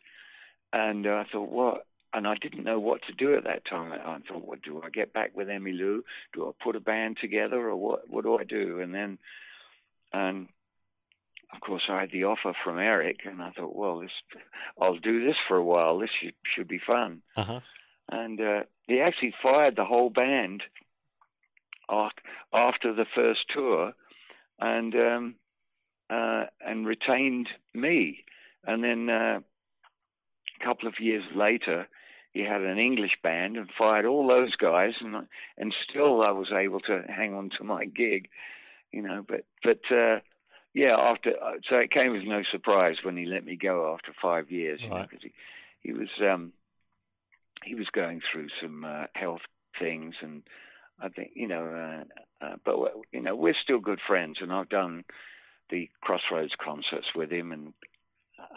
and 0.73 1.07
uh, 1.07 1.11
I 1.11 1.25
thought, 1.31 1.49
what? 1.49 1.85
And 2.15 2.27
I 2.27 2.35
didn't 2.35 2.63
know 2.63 2.79
what 2.79 3.01
to 3.07 3.13
do 3.13 3.35
at 3.35 3.45
that 3.45 3.65
time. 3.65 3.91
I 3.91 4.19
thought, 4.27 4.47
what 4.47 4.61
do 4.61 4.81
I 4.83 4.89
get 4.89 5.13
back 5.13 5.35
with 5.35 5.47
Emmylou? 5.47 6.01
Do 6.33 6.47
I 6.47 6.63
put 6.63 6.75
a 6.75 6.79
band 6.79 7.17
together, 7.19 7.69
or 7.69 7.75
what? 7.75 8.07
What 8.07 8.23
do 8.23 8.37
I 8.37 8.43
do? 8.43 8.79
And 8.81 8.93
then, 8.93 9.17
and 10.13 10.47
of 11.53 11.59
course, 11.61 11.83
I 11.89 12.01
had 12.01 12.11
the 12.11 12.25
offer 12.25 12.53
from 12.63 12.77
Eric, 12.77 13.21
and 13.25 13.41
I 13.41 13.49
thought, 13.51 13.75
well, 13.75 13.99
this, 13.99 14.11
I'll 14.79 14.97
do 14.97 15.25
this 15.25 15.35
for 15.47 15.57
a 15.57 15.63
while. 15.63 15.97
This 15.97 16.11
should, 16.21 16.35
should 16.55 16.67
be 16.67 16.79
fun. 16.85 17.23
Uh-huh. 17.35 17.61
And 18.09 18.39
uh, 18.39 18.63
he 18.87 18.99
actually 19.01 19.33
fired 19.41 19.75
the 19.75 19.85
whole 19.85 20.09
band 20.09 20.63
after 21.89 22.93
the 22.93 23.05
first 23.15 23.41
tour, 23.53 23.93
and 24.59 24.93
um, 24.95 25.35
uh, 26.09 26.45
and 26.65 26.85
retained 26.85 27.49
me. 27.73 28.23
And 28.65 28.83
then 28.83 29.09
uh, 29.09 29.39
a 30.63 30.65
couple 30.65 30.87
of 30.87 30.99
years 30.99 31.23
later, 31.35 31.87
he 32.33 32.41
had 32.41 32.61
an 32.61 32.77
English 32.77 33.17
band 33.21 33.57
and 33.57 33.69
fired 33.77 34.05
all 34.05 34.27
those 34.27 34.55
guys, 34.55 34.93
and 35.01 35.27
and 35.57 35.73
still 35.89 36.21
I 36.23 36.31
was 36.31 36.51
able 36.51 36.79
to 36.81 37.03
hang 37.07 37.33
on 37.33 37.49
to 37.57 37.63
my 37.63 37.85
gig, 37.85 38.29
you 38.91 39.01
know. 39.01 39.23
But 39.27 39.45
but 39.63 39.81
uh, 39.95 40.19
yeah, 40.73 40.95
after 40.97 41.31
uh, 41.31 41.53
so 41.69 41.77
it 41.77 41.91
came 41.91 42.15
as 42.15 42.23
no 42.25 42.41
surprise 42.51 42.97
when 43.03 43.17
he 43.17 43.25
let 43.25 43.45
me 43.45 43.55
go 43.55 43.93
after 43.93 44.13
five 44.19 44.51
years, 44.51 44.79
you 44.81 44.89
right. 44.89 45.01
know, 45.01 45.07
because 45.09 45.23
he 45.23 45.33
he 45.81 45.93
was 45.93 46.09
um, 46.21 46.53
he 47.63 47.75
was 47.75 47.87
going 47.93 48.21
through 48.31 48.47
some 48.61 48.83
uh, 48.83 49.05
health 49.13 49.41
things, 49.79 50.15
and 50.21 50.41
I 50.99 51.09
think 51.09 51.31
you 51.35 51.47
know, 51.47 51.65
uh, 52.41 52.45
uh, 52.45 52.55
but 52.65 52.77
you 53.11 53.21
know, 53.21 53.35
we're 53.35 53.55
still 53.63 53.79
good 53.79 53.99
friends, 54.05 54.37
and 54.41 54.51
I've 54.51 54.69
done 54.69 55.03
the 55.69 55.89
Crossroads 56.01 56.53
concerts 56.63 57.07
with 57.15 57.31
him 57.31 57.51
and 57.51 57.73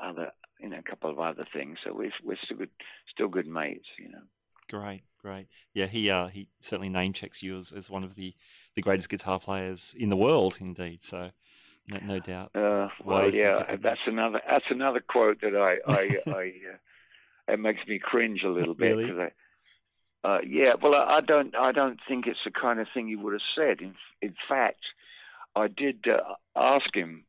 other 0.02 0.32
you 0.60 0.68
know 0.68 0.78
a 0.78 0.82
couple 0.82 1.10
of 1.10 1.18
other 1.18 1.44
things. 1.52 1.78
So 1.84 1.92
we're 1.94 2.12
we're 2.25 2.38
still 2.44 2.56
good 2.56 2.70
still 3.08 3.28
good 3.28 3.46
mates, 3.46 3.86
you 3.98 4.08
know. 4.08 4.22
Great, 4.68 5.02
great. 5.20 5.46
Yeah, 5.75 5.86
he 5.86 6.10
uh, 6.10 6.28
he 6.28 6.48
certainly 6.60 6.88
name 6.88 7.12
checks 7.12 7.42
you 7.42 7.56
as, 7.58 7.72
as 7.72 7.88
one 7.88 8.02
of 8.02 8.14
the, 8.16 8.34
the 8.75 8.82
greatest 8.82 9.08
guitar 9.08 9.38
players 9.38 9.94
in 9.96 10.08
the 10.08 10.16
world, 10.16 10.58
indeed. 10.60 11.02
So, 11.02 11.30
no, 11.88 11.98
no 12.02 12.18
doubt. 12.18 12.50
Uh, 12.54 12.88
well, 13.04 13.32
yeah, 13.32 13.76
that's 13.80 14.00
another 14.06 14.40
that's 14.48 14.64
another 14.70 15.00
quote 15.00 15.40
that 15.42 15.54
I 15.54 15.78
I, 15.90 16.18
I 16.26 16.52
uh, 16.72 17.52
it 17.52 17.60
makes 17.60 17.86
me 17.86 18.00
cringe 18.00 18.42
a 18.44 18.48
little 18.48 18.75
bit 18.75 18.96
because 18.98 19.18
I. 19.18 19.30
Uh, 20.25 20.40
yeah, 20.44 20.72
well, 20.82 20.96
I, 20.96 21.18
I 21.18 21.20
don't. 21.20 21.54
I 21.54 21.70
don't 21.70 22.00
think 22.08 22.26
it's 22.26 22.40
the 22.44 22.50
kind 22.50 22.80
of 22.80 22.88
thing 22.92 23.06
you 23.06 23.20
would 23.20 23.34
have 23.34 23.42
said. 23.56 23.80
In, 23.80 23.94
in 24.20 24.34
fact, 24.48 24.80
I 25.54 25.68
did 25.68 26.08
uh, 26.08 26.34
ask 26.56 26.92
him 26.92 27.25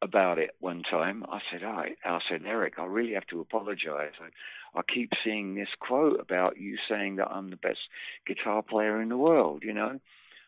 about 0.00 0.38
it 0.38 0.50
one 0.60 0.82
time. 0.88 1.24
I 1.28 1.40
said, 1.50 1.64
I, 1.64 1.94
I 2.04 2.18
said, 2.30 2.42
Eric, 2.46 2.74
I 2.78 2.84
really 2.84 3.14
have 3.14 3.26
to 3.28 3.40
apologize. 3.40 4.12
I, 4.20 4.78
I 4.78 4.82
keep 4.82 5.10
seeing 5.24 5.54
this 5.54 5.68
quote 5.80 6.20
about 6.20 6.58
you 6.58 6.76
saying 6.88 7.16
that 7.16 7.30
I'm 7.30 7.50
the 7.50 7.56
best 7.56 7.80
guitar 8.26 8.62
player 8.62 9.00
in 9.00 9.08
the 9.08 9.16
world, 9.16 9.62
you 9.64 9.74
know? 9.74 9.98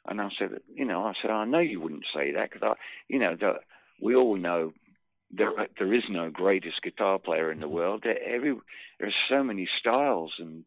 And 0.07 0.21
I 0.21 0.29
said, 0.39 0.61
you 0.75 0.85
know, 0.85 1.05
I 1.05 1.13
said, 1.21 1.31
I 1.31 1.45
know 1.45 1.59
you 1.59 1.81
wouldn't 1.81 2.07
say 2.15 2.33
that 2.33 2.51
because 2.51 2.75
I, 2.75 2.75
you 3.09 3.19
know, 3.19 3.37
we 4.01 4.15
all 4.15 4.37
know 4.37 4.73
there 5.31 5.53
there 5.79 5.95
is 5.95 6.03
no 6.11 6.31
greatest 6.31 6.83
guitar 6.83 7.19
player 7.19 7.53
in 7.53 7.61
the 7.61 7.67
mm-hmm. 7.67 7.75
world. 7.75 8.01
There, 8.03 8.19
every 8.23 8.57
there's 8.99 9.15
so 9.29 9.43
many 9.43 9.69
styles 9.79 10.33
and 10.39 10.65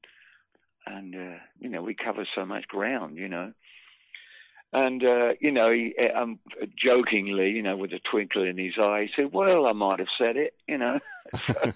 and 0.85 1.15
uh, 1.15 1.37
you 1.59 1.69
know 1.69 1.81
we 1.81 1.95
cover 1.95 2.27
so 2.35 2.45
much 2.45 2.67
ground, 2.67 3.17
you 3.17 3.27
know. 3.27 3.53
And 4.73 5.05
uh, 5.05 5.33
you 5.39 5.51
know, 5.51 5.71
he, 5.71 5.93
um, 6.15 6.39
jokingly, 6.75 7.51
you 7.51 7.61
know, 7.61 7.77
with 7.77 7.93
a 7.93 7.99
twinkle 8.09 8.43
in 8.43 8.57
his 8.57 8.73
eye, 8.81 9.03
he 9.03 9.09
said, 9.15 9.31
"Well, 9.31 9.67
I 9.67 9.73
might 9.73 9.99
have 9.99 10.07
said 10.17 10.35
it," 10.35 10.55
you 10.67 10.79
know. 10.79 10.99
so 11.47 11.73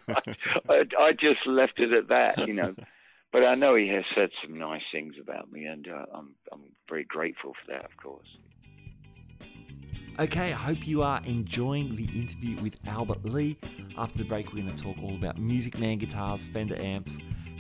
I, 0.68 0.84
I, 1.00 1.12
just 1.12 1.46
left 1.46 1.80
it 1.80 1.94
at 1.94 2.10
that, 2.10 2.48
you 2.48 2.54
know. 2.54 2.76
But 3.30 3.46
I 3.46 3.56
know 3.56 3.76
he 3.76 3.90
has 3.90 4.06
said 4.16 4.30
some 4.42 4.58
nice 4.58 4.82
things 4.90 5.16
about 5.22 5.52
me, 5.52 5.66
and 5.66 5.86
uh, 5.88 6.06
I'm 6.14 6.34
I'm 6.52 6.62
very 6.88 7.04
grateful 7.04 7.54
for 7.54 7.74
that, 7.74 7.84
of 7.84 7.96
course. 8.02 8.26
Okay, 10.18 10.54
I 10.54 10.56
hope 10.56 10.88
you 10.88 11.04
are 11.04 11.22
enjoying 11.26 11.98
the 11.98 12.06
interview 12.06 12.60
with 12.64 12.80
Albert 12.88 13.26
Lee. 13.26 13.58
After 13.98 14.18
the 14.18 14.24
break, 14.24 14.54
we're 14.54 14.64
going 14.64 14.74
to 14.74 14.82
talk 14.82 14.96
all 15.04 15.14
about 15.14 15.38
Music 15.38 15.78
Man 15.78 15.98
guitars, 15.98 16.48
Fender 16.48 16.82
amps 16.82 17.18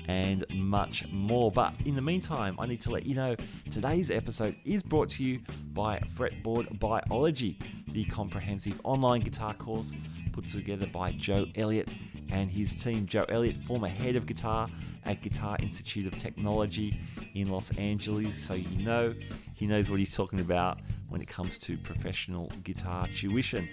and 0.07 0.45
much 0.53 1.07
more. 1.11 1.51
But 1.51 1.73
in 1.85 1.95
the 1.95 2.01
meantime, 2.01 2.55
I 2.59 2.65
need 2.65 2.81
to 2.81 2.91
let 2.91 3.05
you 3.05 3.15
know 3.15 3.35
today's 3.69 4.09
episode 4.09 4.55
is 4.65 4.83
brought 4.83 5.09
to 5.11 5.23
you 5.23 5.41
by 5.73 5.99
Fretboard 6.15 6.79
Biology, 6.79 7.59
the 7.89 8.05
comprehensive 8.05 8.79
online 8.83 9.21
guitar 9.21 9.53
course 9.53 9.95
put 10.31 10.47
together 10.47 10.87
by 10.87 11.11
Joe 11.13 11.45
Elliott 11.55 11.89
and 12.29 12.49
his 12.49 12.75
team. 12.75 13.05
Joe 13.05 13.25
Elliott, 13.29 13.57
former 13.57 13.87
head 13.87 14.15
of 14.15 14.25
guitar 14.25 14.69
at 15.05 15.21
Guitar 15.21 15.57
Institute 15.61 16.05
of 16.05 16.19
Technology 16.19 16.99
in 17.33 17.49
Los 17.49 17.71
Angeles, 17.77 18.35
so 18.35 18.53
you 18.53 18.83
know 18.83 19.13
he 19.53 19.65
knows 19.65 19.89
what 19.89 19.99
he's 19.99 20.13
talking 20.13 20.39
about 20.39 20.79
when 21.09 21.21
it 21.21 21.27
comes 21.27 21.57
to 21.59 21.77
professional 21.77 22.51
guitar 22.63 23.07
tuition. 23.07 23.67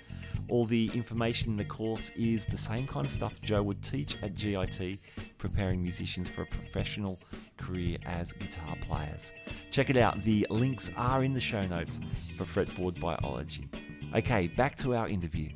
All 0.49 0.65
the 0.65 0.91
information 0.95 1.51
in 1.51 1.57
the 1.57 1.65
course 1.65 2.11
is 2.17 2.45
the 2.47 2.57
same 2.57 2.87
kind 2.87 3.07
of 3.07 3.13
stuff 3.13 3.41
Joe 3.43 3.63
would 3.63 3.83
teach 3.83 4.17
at 4.23 4.35
GIT, 4.35 4.99
preparing 5.45 5.83
musicians 5.83 6.27
for 6.27 6.41
a 6.41 6.47
professional 6.47 7.21
career 7.59 7.99
as 8.07 8.33
guitar 8.33 8.75
players. 8.81 9.31
Check 9.71 9.91
it 9.91 9.97
out, 9.99 10.23
the 10.23 10.47
links 10.49 10.91
are 10.97 11.23
in 11.23 11.35
the 11.35 11.41
show 11.41 11.67
notes 11.67 12.01
for 12.39 12.45
Fretboard 12.45 12.99
Biology. 12.99 13.69
Okay, 14.15 14.47
back 14.47 14.75
to 14.77 14.95
our 14.95 15.07
interview. 15.07 15.51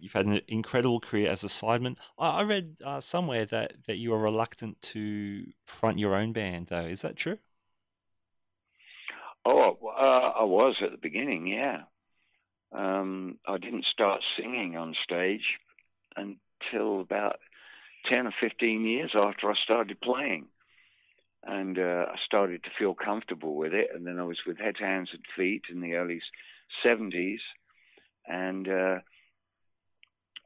You've 0.00 0.12
had 0.12 0.26
an 0.26 0.40
incredible 0.48 0.98
career 0.98 1.30
as 1.30 1.44
a 1.44 1.46
sideman. 1.46 1.94
I 2.18 2.42
read 2.42 2.76
uh, 2.84 2.98
somewhere 2.98 3.46
that, 3.46 3.74
that 3.86 3.98
you 3.98 4.10
were 4.10 4.18
reluctant 4.18 4.82
to 4.94 5.44
front 5.64 6.00
your 6.00 6.16
own 6.16 6.32
band, 6.32 6.66
though. 6.70 6.86
Is 6.86 7.02
that 7.02 7.14
true? 7.14 7.38
Oh, 9.44 9.78
uh, 9.96 10.32
I 10.40 10.42
was 10.42 10.74
at 10.82 10.90
the 10.90 10.98
beginning, 10.98 11.46
yeah. 11.46 11.82
Um, 12.72 13.38
I 13.46 13.58
didn't 13.58 13.84
start 13.92 14.22
singing 14.36 14.76
on 14.76 14.96
stage 15.04 15.44
until 16.16 17.00
about 17.00 17.38
10 18.12 18.26
or 18.26 18.34
15 18.40 18.84
years 18.84 19.12
after 19.14 19.50
I 19.50 19.54
started 19.64 20.00
playing. 20.00 20.46
And 21.42 21.78
uh, 21.78 22.06
I 22.10 22.16
started 22.26 22.62
to 22.64 22.70
feel 22.78 22.94
comfortable 22.94 23.56
with 23.56 23.72
it. 23.72 23.88
And 23.94 24.06
then 24.06 24.18
I 24.18 24.24
was 24.24 24.38
with 24.46 24.58
Head, 24.58 24.76
Hands, 24.78 25.08
and 25.12 25.22
Feet 25.36 25.62
in 25.70 25.80
the 25.80 25.94
early 25.94 26.20
70s. 26.86 27.38
And 28.26 28.68
uh, 28.68 28.98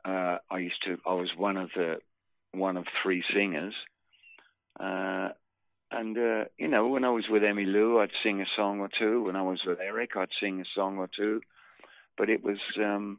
uh, 0.04 0.38
I 0.50 0.58
used 0.58 0.82
to, 0.86 0.98
I 1.06 1.14
was 1.14 1.30
one 1.36 1.56
of 1.56 1.70
the, 1.74 1.96
one 2.52 2.76
of 2.76 2.86
three 3.02 3.24
singers. 3.34 3.74
Uh, 4.78 5.30
and 5.90 6.16
uh, 6.16 6.44
you 6.58 6.68
know, 6.68 6.88
when 6.88 7.04
I 7.04 7.10
was 7.10 7.24
with 7.28 7.42
Emmylou, 7.42 8.02
I'd 8.02 8.10
sing 8.22 8.40
a 8.40 8.46
song 8.56 8.80
or 8.80 8.88
two. 8.98 9.24
When 9.24 9.36
I 9.36 9.42
was 9.42 9.60
with 9.66 9.78
Eric, 9.80 10.10
I'd 10.16 10.28
sing 10.40 10.60
a 10.60 10.64
song 10.74 10.98
or 10.98 11.08
two 11.14 11.40
but 12.16 12.30
it 12.30 12.42
was 12.42 12.58
um, 12.78 13.18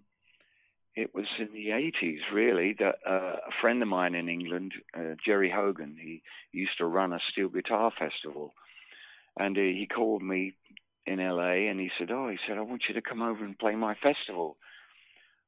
it 0.95 1.13
was 1.13 1.25
in 1.39 1.49
the 1.53 1.69
80s 1.69 2.19
really 2.33 2.75
that 2.79 2.95
uh, 3.07 3.37
a 3.47 3.51
friend 3.61 3.81
of 3.81 3.87
mine 3.87 4.15
in 4.15 4.29
England, 4.29 4.73
uh, 4.97 5.15
Jerry 5.25 5.51
Hogan, 5.53 5.97
he 5.99 6.21
used 6.51 6.77
to 6.77 6.85
run 6.85 7.13
a 7.13 7.19
steel 7.31 7.49
guitar 7.49 7.91
festival, 7.97 8.53
and 9.37 9.57
uh, 9.57 9.61
he 9.61 9.87
called 9.93 10.21
me 10.21 10.55
in 11.05 11.19
LA 11.19 11.69
and 11.69 11.79
he 11.79 11.91
said, 11.99 12.11
"Oh, 12.11 12.29
he 12.29 12.37
said 12.47 12.57
I 12.57 12.61
want 12.61 12.83
you 12.87 12.95
to 12.95 13.01
come 13.01 13.21
over 13.21 13.43
and 13.43 13.57
play 13.57 13.75
my 13.75 13.95
festival." 13.95 14.57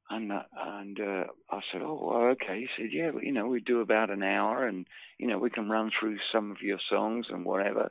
And 0.10 0.32
uh, 0.32 0.44
and 0.56 1.00
uh, 1.00 1.24
I 1.50 1.60
said, 1.72 1.82
"Oh, 1.82 2.00
well, 2.02 2.30
okay." 2.32 2.62
He 2.62 2.68
said, 2.78 2.90
"Yeah, 2.92 3.12
you 3.22 3.32
know, 3.32 3.48
we 3.48 3.60
do 3.60 3.82
about 3.82 4.10
an 4.10 4.24
hour, 4.24 4.68
and 4.68 4.86
you 5.18 5.28
know, 5.28 5.38
we 5.38 5.50
can 5.50 5.70
run 5.70 5.92
through 5.98 6.18
some 6.32 6.52
of 6.52 6.62
your 6.62 6.80
songs 6.90 7.28
and 7.30 7.46
whatever." 7.46 7.90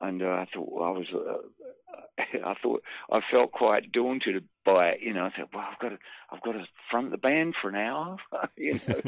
And 0.00 0.22
uh, 0.22 0.26
I 0.26 0.46
thought 0.52 0.72
well, 0.72 0.88
I 0.88 0.90
was 0.90 1.06
uh, 1.14 1.68
I 2.18 2.54
thought 2.62 2.82
I 3.10 3.20
felt 3.30 3.52
quite 3.52 3.92
daunted 3.92 4.44
by 4.64 4.90
it. 4.90 5.00
You 5.02 5.14
know, 5.14 5.24
I 5.24 5.30
thought, 5.30 5.48
well, 5.52 5.66
I've 5.70 5.78
got 5.78 5.88
to, 5.90 5.98
I've 6.30 6.42
got 6.42 6.52
to 6.52 6.64
front 6.90 7.10
the 7.10 7.18
band 7.18 7.54
for 7.60 7.68
an 7.68 7.76
hour. 7.76 8.16
you 8.56 8.80
know, 8.86 9.00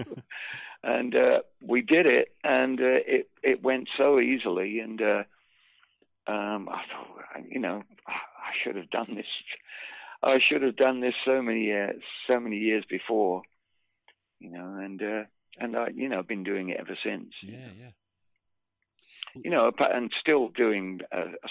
and 0.83 1.15
uh, 1.15 1.41
we 1.61 1.83
did 1.83 2.07
it, 2.07 2.35
and 2.43 2.81
uh, 2.81 3.01
it 3.07 3.31
it 3.43 3.63
went 3.63 3.89
so 3.97 4.21
easily. 4.21 4.81
And 4.81 5.01
uh, 5.01 5.23
um, 6.27 6.69
I 6.69 6.83
thought, 6.91 7.45
you 7.49 7.61
know, 7.61 7.83
I 8.07 8.53
should 8.63 8.77
have 8.77 8.91
done 8.91 9.15
this. 9.15 9.27
I 10.23 10.39
should 10.39 10.63
have 10.63 10.77
done 10.77 11.01
this 11.01 11.15
so 11.25 11.43
many 11.43 11.73
uh, 11.73 11.93
so 12.31 12.39
many 12.41 12.59
years 12.59 12.85
before. 12.89 13.43
You 14.39 14.51
know, 14.51 14.77
and 14.81 15.03
uh, 15.03 15.23
and 15.59 15.77
I, 15.77 15.89
you 15.95 16.09
know, 16.09 16.23
been 16.23 16.45
doing 16.45 16.69
it 16.71 16.79
ever 16.81 16.97
since. 17.05 17.33
Yeah, 17.43 17.69
yeah. 17.79 17.91
You 19.35 19.51
know, 19.51 19.71
and 19.91 20.11
still 20.21 20.49
doing 20.49 21.01
s- 21.13 21.51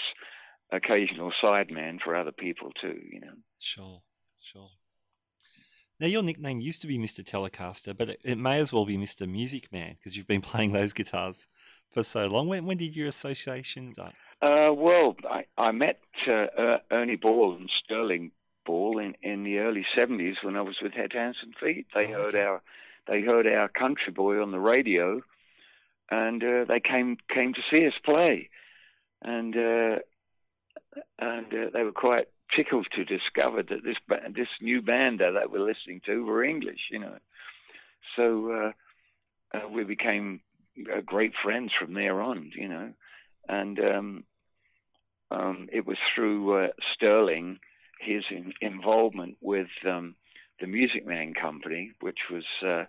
occasional 0.71 1.31
sideman 1.43 1.99
for 2.03 2.15
other 2.15 2.31
people 2.31 2.71
too. 2.81 2.99
You 3.11 3.21
know. 3.21 3.33
Sure, 3.59 4.01
sure. 4.41 4.69
Now, 5.99 6.07
your 6.07 6.23
nickname 6.23 6.61
used 6.61 6.81
to 6.81 6.87
be 6.87 6.97
Mr. 6.97 7.23
Telecaster, 7.23 7.95
but 7.95 8.09
it, 8.09 8.19
it 8.23 8.37
may 8.37 8.59
as 8.59 8.73
well 8.73 8.85
be 8.87 8.97
Mr. 8.97 9.29
Music 9.29 9.71
Man 9.71 9.95
because 9.97 10.17
you've 10.17 10.27
been 10.27 10.41
playing 10.51 10.71
those 10.71 10.93
guitars 10.93 11.47
for 11.91 12.01
so 12.03 12.25
long. 12.25 12.47
When, 12.47 12.65
when 12.65 12.77
did 12.77 12.95
your 12.95 13.07
association 13.07 13.93
start? 13.93 14.13
Uh, 14.41 14.73
well, 14.75 15.15
I, 15.29 15.45
I 15.57 15.71
met 15.71 15.99
uh, 16.27 16.47
Er- 16.57 16.81
Ernie 16.89 17.17
Ball 17.17 17.55
and 17.59 17.69
Sterling 17.83 18.31
Ball 18.65 18.97
in, 18.97 19.15
in 19.21 19.43
the 19.43 19.59
early 19.59 19.85
'70s 19.95 20.43
when 20.43 20.55
I 20.55 20.61
was 20.63 20.77
with 20.81 20.93
Head, 20.93 21.11
Hands 21.13 21.37
and 21.43 21.53
Feet. 21.61 21.85
They 21.93 22.05
Oh, 22.07 22.13
heard 22.13 22.35
okay. 22.35 22.41
our 22.41 22.61
they 23.07 23.21
heard 23.21 23.45
our 23.45 23.67
country 23.69 24.11
boy 24.11 24.41
on 24.41 24.51
the 24.51 24.59
radio, 24.59 25.21
and 26.09 26.43
uh, 26.43 26.65
they 26.67 26.79
came 26.79 27.17
came 27.31 27.53
to 27.53 27.61
see 27.71 27.85
us 27.85 27.93
play, 28.03 28.49
and 29.21 29.55
uh, 29.55 29.99
and 31.19 31.45
uh, 31.47 31.69
they 31.73 31.83
were 31.83 31.91
quite 31.91 32.27
tickled 32.55 32.87
to 32.95 33.05
discover 33.05 33.63
that 33.63 33.83
this 33.83 33.97
ba- 34.07 34.29
this 34.35 34.47
new 34.61 34.81
band 34.81 35.19
that 35.19 35.51
were 35.51 35.59
listening 35.59 36.01
to 36.05 36.25
were 36.25 36.43
English. 36.43 36.89
You 36.91 36.99
know, 36.99 37.17
so 38.15 38.51
uh, 38.51 39.57
uh, 39.57 39.69
we 39.69 39.83
became 39.83 40.41
uh, 40.93 41.01
great 41.05 41.33
friends 41.43 41.71
from 41.79 41.93
there 41.93 42.21
on. 42.21 42.51
You 42.55 42.67
know, 42.67 42.93
and 43.47 43.79
um, 43.79 44.23
um, 45.31 45.69
it 45.71 45.85
was 45.85 45.97
through 46.13 46.65
uh, 46.65 46.67
Sterling, 46.93 47.59
his 47.99 48.23
in- 48.29 48.53
involvement 48.61 49.37
with 49.41 49.69
um, 49.87 50.15
the 50.59 50.67
Music 50.67 51.05
Man 51.05 51.33
Company, 51.33 51.91
which 52.01 52.19
was 52.31 52.43
uh, 52.65 52.83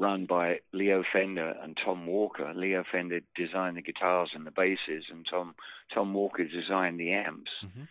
run 0.00 0.24
by 0.26 0.60
Leo 0.72 1.04
Fender 1.12 1.54
and 1.62 1.76
Tom 1.84 2.06
Walker. 2.06 2.52
Leo 2.54 2.82
Fender 2.90 3.20
designed 3.36 3.76
the 3.76 3.82
guitars 3.82 4.30
and 4.34 4.46
the 4.46 4.50
basses, 4.50 5.04
and 5.10 5.26
Tom 5.30 5.54
Tom 5.94 6.14
Walker 6.14 6.44
designed 6.44 6.98
the 6.98 7.12
amps. 7.12 7.50
Mhm. 7.64 7.86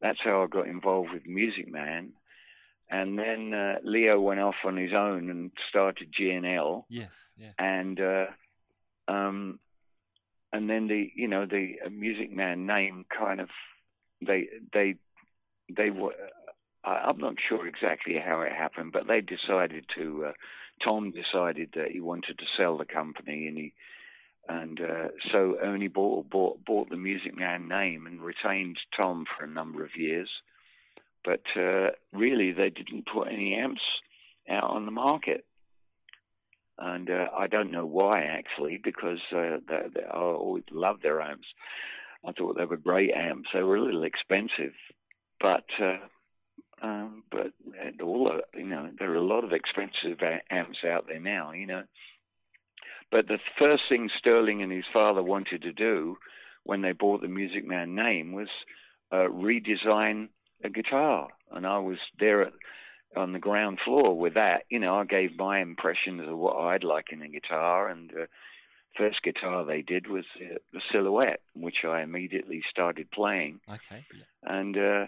That's 0.00 0.20
how 0.24 0.42
I 0.42 0.46
got 0.46 0.66
involved 0.66 1.12
with 1.12 1.26
Music 1.26 1.68
Man. 1.68 2.12
And 2.88 3.18
then 3.18 3.54
uh, 3.54 3.78
Leo 3.84 4.18
went 4.20 4.40
off 4.40 4.56
on 4.64 4.76
his 4.76 4.92
own 4.92 5.30
and 5.30 5.52
started 5.68 6.08
G&L 6.12 6.86
Yes, 6.88 7.14
yeah. 7.36 7.52
and 7.58 8.00
uh, 8.00 8.26
um, 9.06 9.60
and 10.52 10.68
then 10.68 10.88
the 10.88 11.12
you 11.14 11.28
know 11.28 11.46
the 11.46 11.76
uh, 11.86 11.90
Music 11.90 12.32
Man 12.32 12.66
name 12.66 13.04
kind 13.16 13.40
of 13.40 13.48
they 14.26 14.48
they 14.72 14.96
they 15.68 15.90
were 15.90 16.14
I, 16.82 16.94
I'm 17.08 17.18
not 17.18 17.34
sure 17.48 17.66
exactly 17.66 18.16
how 18.18 18.40
it 18.40 18.52
happened, 18.52 18.92
but 18.92 19.06
they 19.06 19.20
decided 19.20 19.84
to 19.96 20.24
uh, 20.28 20.32
Tom 20.86 21.12
decided 21.12 21.70
that 21.74 21.90
he 21.90 22.00
wanted 22.00 22.38
to 22.38 22.44
sell 22.56 22.78
the 22.78 22.84
company 22.84 23.46
and 23.46 23.56
he 23.56 23.72
and 24.48 24.80
uh, 24.80 25.08
so 25.30 25.56
Ernie 25.62 25.88
bought, 25.88 26.28
bought 26.28 26.64
bought 26.64 26.88
the 26.88 26.96
Music 26.96 27.36
Man 27.36 27.68
name 27.68 28.06
and 28.06 28.20
retained 28.20 28.78
Tom 28.96 29.24
for 29.36 29.44
a 29.44 29.48
number 29.48 29.84
of 29.84 29.96
years, 29.96 30.28
but 31.24 31.42
uh, 31.56 31.90
really 32.12 32.52
they 32.52 32.70
didn't 32.70 33.06
put 33.12 33.28
any 33.28 33.54
amps 33.54 33.82
out 34.48 34.70
on 34.70 34.86
the 34.86 34.90
market 34.90 35.44
and 36.80 37.10
uh, 37.10 37.26
I 37.36 37.46
don't 37.46 37.70
know 37.70 37.84
why 37.84 38.22
actually, 38.22 38.80
because 38.82 39.20
uh, 39.32 39.58
they, 39.68 39.82
they, 39.94 40.04
I 40.04 40.18
always 40.18 40.64
loved 40.72 41.02
their 41.02 41.20
amps. 41.20 41.46
I 42.26 42.32
thought 42.32 42.56
they 42.56 42.64
were 42.64 42.76
great 42.76 43.10
amps. 43.12 43.50
They 43.52 43.62
were 43.62 43.76
a 43.76 43.84
little 43.84 44.04
expensive, 44.04 44.72
but 45.40 45.64
uh, 45.82 45.98
um, 46.82 47.22
but 47.30 47.52
all 48.02 48.24
the, 48.24 48.58
you 48.58 48.66
know 48.66 48.90
there 48.98 49.10
are 49.10 49.16
a 49.16 49.24
lot 49.24 49.44
of 49.44 49.52
expensive 49.52 50.18
amps 50.50 50.78
out 50.86 51.06
there 51.08 51.20
now. 51.20 51.52
You 51.52 51.66
know, 51.66 51.82
but 53.10 53.26
the 53.28 53.38
first 53.60 53.82
thing 53.88 54.08
Sterling 54.18 54.62
and 54.62 54.72
his 54.72 54.84
father 54.92 55.22
wanted 55.22 55.62
to 55.62 55.72
do 55.72 56.16
when 56.64 56.82
they 56.82 56.92
bought 56.92 57.20
the 57.22 57.28
Music 57.28 57.66
Man 57.66 57.94
name 57.94 58.32
was 58.32 58.48
uh, 59.12 59.26
redesign 59.28 60.28
a 60.62 60.68
guitar, 60.68 61.28
and 61.52 61.66
I 61.66 61.78
was 61.78 61.98
there 62.18 62.42
at 62.42 62.52
on 63.16 63.32
the 63.32 63.38
ground 63.40 63.78
floor 63.84 64.16
with 64.16 64.34
that. 64.34 64.62
You 64.68 64.78
know, 64.78 64.96
I 64.96 65.04
gave 65.04 65.36
my 65.36 65.60
impressions 65.60 66.22
of 66.28 66.38
what 66.38 66.56
I'd 66.56 66.84
like 66.84 67.06
in 67.10 67.22
a 67.22 67.28
guitar, 67.28 67.88
and 67.88 68.10
uh, 68.12 68.26
first 68.96 69.22
guitar 69.22 69.64
they 69.64 69.82
did 69.82 70.08
was 70.08 70.24
uh, 70.36 70.58
the 70.72 70.80
Silhouette, 70.92 71.40
which 71.54 71.84
I 71.86 72.02
immediately 72.02 72.62
started 72.70 73.10
playing, 73.10 73.60
Okay, 73.68 74.04
yeah. 74.14 74.58
and 74.58 74.76
uh, 74.76 75.06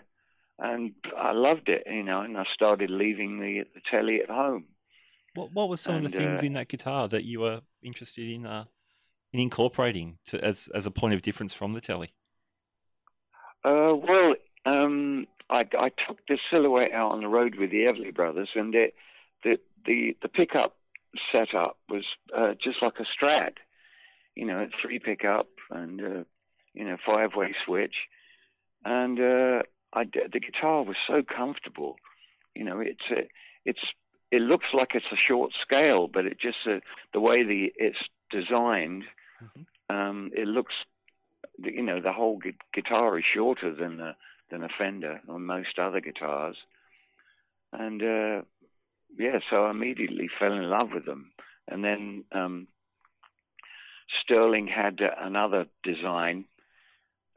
and 0.59 0.93
I 1.17 1.33
loved 1.33 1.69
it. 1.69 1.85
You 1.87 2.03
know, 2.03 2.21
and 2.21 2.37
I 2.37 2.45
started 2.55 2.91
leaving 2.91 3.41
the 3.41 3.65
the 3.75 3.81
telly 3.91 4.21
at 4.23 4.31
home. 4.31 4.65
What 5.35 5.53
What 5.53 5.69
were 5.69 5.77
some 5.77 5.97
of 5.97 6.03
the 6.03 6.19
things 6.19 6.43
uh, 6.43 6.47
in 6.47 6.53
that 6.55 6.69
guitar 6.69 7.09
that 7.09 7.25
you 7.25 7.41
were 7.41 7.61
interested 7.83 8.29
in 8.29 8.47
uh, 8.47 8.65
in 9.33 9.41
incorporating 9.41 10.19
to 10.27 10.43
as 10.45 10.69
as 10.75 10.87
a 10.87 10.91
point 10.91 11.15
of 11.15 11.23
difference 11.23 11.53
from 11.53 11.73
the 11.73 11.81
telly? 11.81 12.13
Uh, 13.65 13.95
well, 13.95 14.35
um, 14.67 15.27
I, 15.49 15.65
I 15.79 15.91
took 16.07 16.19
the 16.27 16.39
silhouette 16.53 16.93
out 16.93 17.13
on 17.13 17.21
the 17.21 17.29
road 17.29 17.55
with 17.57 17.71
the 17.71 17.85
Everly 17.85 18.15
Brothers, 18.15 18.51
and 18.55 18.73
the 18.73 18.93
the 19.45 19.59
the, 19.85 20.17
the 20.23 20.29
pickup 20.29 20.77
setup 21.35 21.79
was 21.89 22.05
uh, 22.37 22.55
just 22.63 22.83
like 22.83 22.95
a 22.99 23.25
Strat, 23.25 23.55
you 24.35 24.47
know, 24.47 24.69
three 24.81 24.99
pickup 24.99 25.49
and 25.71 26.01
uh, 26.01 26.25
you 26.75 26.85
know 26.85 26.97
five 27.07 27.31
way 27.37 27.55
switch, 27.65 27.95
and 28.85 29.19
uh, 29.21 29.63
I 29.93 30.05
the 30.05 30.41
guitar 30.41 30.83
was 30.83 30.97
so 31.07 31.23
comfortable, 31.23 31.97
you 32.55 32.65
know, 32.65 32.81
it's 32.81 33.11
a, 33.11 33.29
it's 33.65 33.81
it 34.31 34.41
looks 34.41 34.67
like 34.73 34.95
it's 34.95 35.13
a 35.13 35.17
short 35.29 35.53
scale, 35.61 36.09
but 36.09 36.25
it 36.27 36.39
just 36.41 36.59
uh, 36.67 36.81
the 37.13 37.21
way 37.21 37.43
the 37.45 37.73
it's 37.77 37.99
designed, 38.31 39.05
Mhm. 39.43 39.67
um, 39.91 40.31
it 40.35 40.49
looks 40.49 40.75
the- 41.59 41.73
you 41.73 41.83
know 41.83 42.01
the 42.01 42.13
whole 42.13 42.39
gu- 42.39 42.53
guitar 42.73 43.19
is 43.19 43.25
shorter 43.25 43.73
than 43.75 43.97
the 43.99 44.17
than 44.51 44.63
a 44.63 44.69
Fender 44.69 45.21
or 45.29 45.39
most 45.39 45.79
other 45.79 46.01
guitars, 46.01 46.57
and 47.73 48.03
uh, 48.03 48.43
yeah, 49.19 49.41
so 49.51 49.67
I 49.67 49.71
immediately 49.71 50.29
fell 50.39 50.53
in 50.53 50.69
love 50.71 50.93
with 50.93 51.05
them. 51.05 51.33
And 51.69 51.85
then 51.85 52.25
um, 52.33 52.67
Sterling 54.23 54.67
had 54.67 55.01
uh, 55.01 55.11
another 55.21 55.67
design 55.83 56.45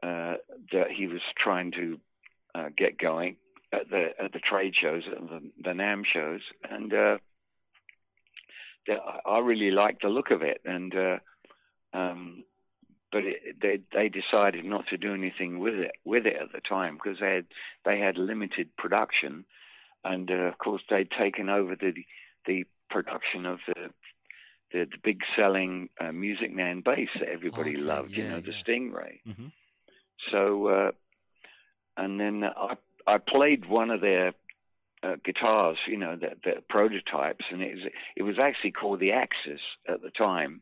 uh, 0.02 0.34
that 0.72 0.90
he 0.90 1.06
was 1.06 1.20
trying 1.36 1.72
to 1.72 1.98
uh, 2.56 2.68
get 2.76 2.98
going 2.98 3.36
at 3.72 3.90
the 3.90 4.08
at 4.22 4.32
the 4.32 4.38
trade 4.38 4.74
shows, 4.80 5.02
at 5.10 5.20
the, 5.20 5.50
the 5.62 5.70
NAMM 5.70 6.02
shows, 6.12 6.40
and 6.70 6.92
uh, 6.92 7.18
I 9.26 9.38
really 9.40 9.70
liked 9.70 10.02
the 10.02 10.08
look 10.08 10.30
of 10.30 10.42
it, 10.42 10.60
and 10.64 10.94
uh, 10.94 11.18
um, 11.92 12.44
but 13.12 13.24
it, 13.24 13.60
they 13.60 13.80
they 13.92 14.08
decided 14.08 14.64
not 14.64 14.86
to 14.88 14.96
do 14.96 15.12
anything 15.14 15.58
with 15.58 15.74
it 15.74 15.92
with 16.04 16.26
it 16.26 16.36
at 16.40 16.52
the 16.52 16.60
time 16.60 16.94
because 16.94 17.18
they 17.20 17.34
had 17.34 17.46
they 17.84 17.98
had 17.98 18.16
limited 18.16 18.76
production, 18.76 19.44
and 20.04 20.30
uh, 20.30 20.34
of 20.34 20.58
course 20.58 20.82
they'd 20.88 21.10
taken 21.10 21.48
over 21.48 21.76
the 21.76 21.92
the 22.46 22.64
production 22.90 23.46
of 23.46 23.58
the 23.66 23.90
the, 24.72 24.86
the 24.90 24.98
big 25.02 25.20
selling 25.36 25.88
uh, 26.00 26.12
Music 26.12 26.52
Man 26.52 26.82
bass 26.84 27.08
that 27.20 27.28
everybody 27.28 27.74
Okay, 27.74 27.82
loved, 27.82 28.12
you 28.12 28.24
yeah, 28.24 28.30
know, 28.30 28.40
the 28.40 28.52
yeah. 28.52 28.62
Stingray. 28.66 29.20
hmm 29.24 29.46
So, 30.32 30.66
uh, 30.66 30.90
and 31.96 32.20
then 32.20 32.44
I 32.44 32.76
I 33.06 33.18
played 33.18 33.68
one 33.68 33.90
of 33.90 34.00
their 34.00 34.32
uh, 35.02 35.16
guitars, 35.24 35.78
you 35.86 35.96
know, 35.96 36.16
the, 36.16 36.30
the 36.44 36.62
prototypes, 36.68 37.44
and 37.50 37.62
it 37.62 37.74
was 37.74 37.92
it 38.16 38.22
was 38.22 38.38
actually 38.40 38.72
called 38.72 39.00
the 39.00 39.12
Axis 39.12 39.60
at 39.88 40.02
the 40.02 40.10
time, 40.10 40.60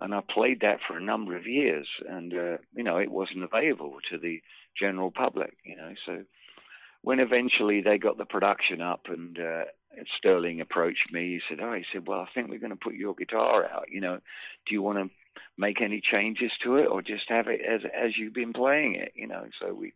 and 0.00 0.14
I 0.14 0.20
played 0.20 0.60
that 0.60 0.80
for 0.86 0.96
a 0.96 1.02
number 1.02 1.36
of 1.36 1.46
years, 1.46 1.88
and 2.08 2.32
uh, 2.32 2.56
you 2.74 2.82
know, 2.82 2.98
it 2.98 3.10
wasn't 3.10 3.44
available 3.44 3.98
to 4.10 4.18
the 4.18 4.42
general 4.78 5.10
public, 5.10 5.56
you 5.64 5.76
know, 5.76 5.94
so 6.04 6.24
when 7.04 7.20
eventually 7.20 7.82
they 7.82 7.98
got 7.98 8.16
the 8.16 8.24
production 8.24 8.80
up 8.80 9.02
and 9.08 9.38
uh, 9.38 9.64
Sterling 10.18 10.60
approached 10.60 11.12
me, 11.12 11.34
he 11.34 11.40
said, 11.48 11.62
"Oh, 11.62 11.74
he 11.74 11.84
said, 11.92 12.08
well, 12.08 12.20
I 12.20 12.28
think 12.34 12.50
we're 12.50 12.58
going 12.58 12.70
to 12.70 12.76
put 12.76 12.94
your 12.94 13.14
guitar 13.14 13.68
out. 13.70 13.86
You 13.90 14.00
know, 14.00 14.16
do 14.66 14.74
you 14.74 14.82
want 14.82 14.98
to 14.98 15.10
make 15.56 15.80
any 15.80 16.00
changes 16.00 16.50
to 16.64 16.76
it, 16.76 16.86
or 16.86 17.02
just 17.02 17.28
have 17.28 17.46
it 17.46 17.60
as 17.60 17.82
as 17.84 18.16
you've 18.18 18.34
been 18.34 18.52
playing 18.52 18.96
it? 18.96 19.12
You 19.14 19.28
know." 19.28 19.44
So 19.60 19.72
we 19.72 19.92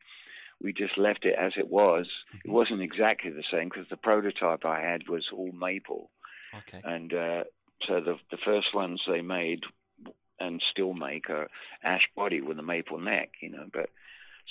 we 0.63 0.73
just 0.73 0.99
left 0.99 1.25
it 1.25 1.35
as 1.39 1.53
it 1.57 1.69
was. 1.69 2.07
It 2.45 2.51
wasn't 2.51 2.83
exactly 2.83 3.31
the 3.31 3.45
same 3.51 3.69
because 3.69 3.89
the 3.89 3.97
prototype 3.97 4.65
I 4.65 4.81
had 4.81 5.09
was 5.09 5.27
all 5.33 5.53
maple, 5.53 6.11
Okay. 6.55 6.81
and 6.85 7.13
uh, 7.13 7.45
so 7.87 8.01
the 8.01 8.17
the 8.31 8.39
first 8.45 8.75
ones 8.75 9.01
they 9.07 9.21
made 9.23 9.61
and 10.41 10.63
still 10.71 10.95
make 10.95 11.29
are 11.31 11.49
ash 11.83 12.09
body 12.17 12.41
with 12.41 12.59
a 12.59 12.63
maple 12.63 12.99
neck. 12.99 13.31
You 13.41 13.51
know, 13.51 13.67
but 13.73 13.91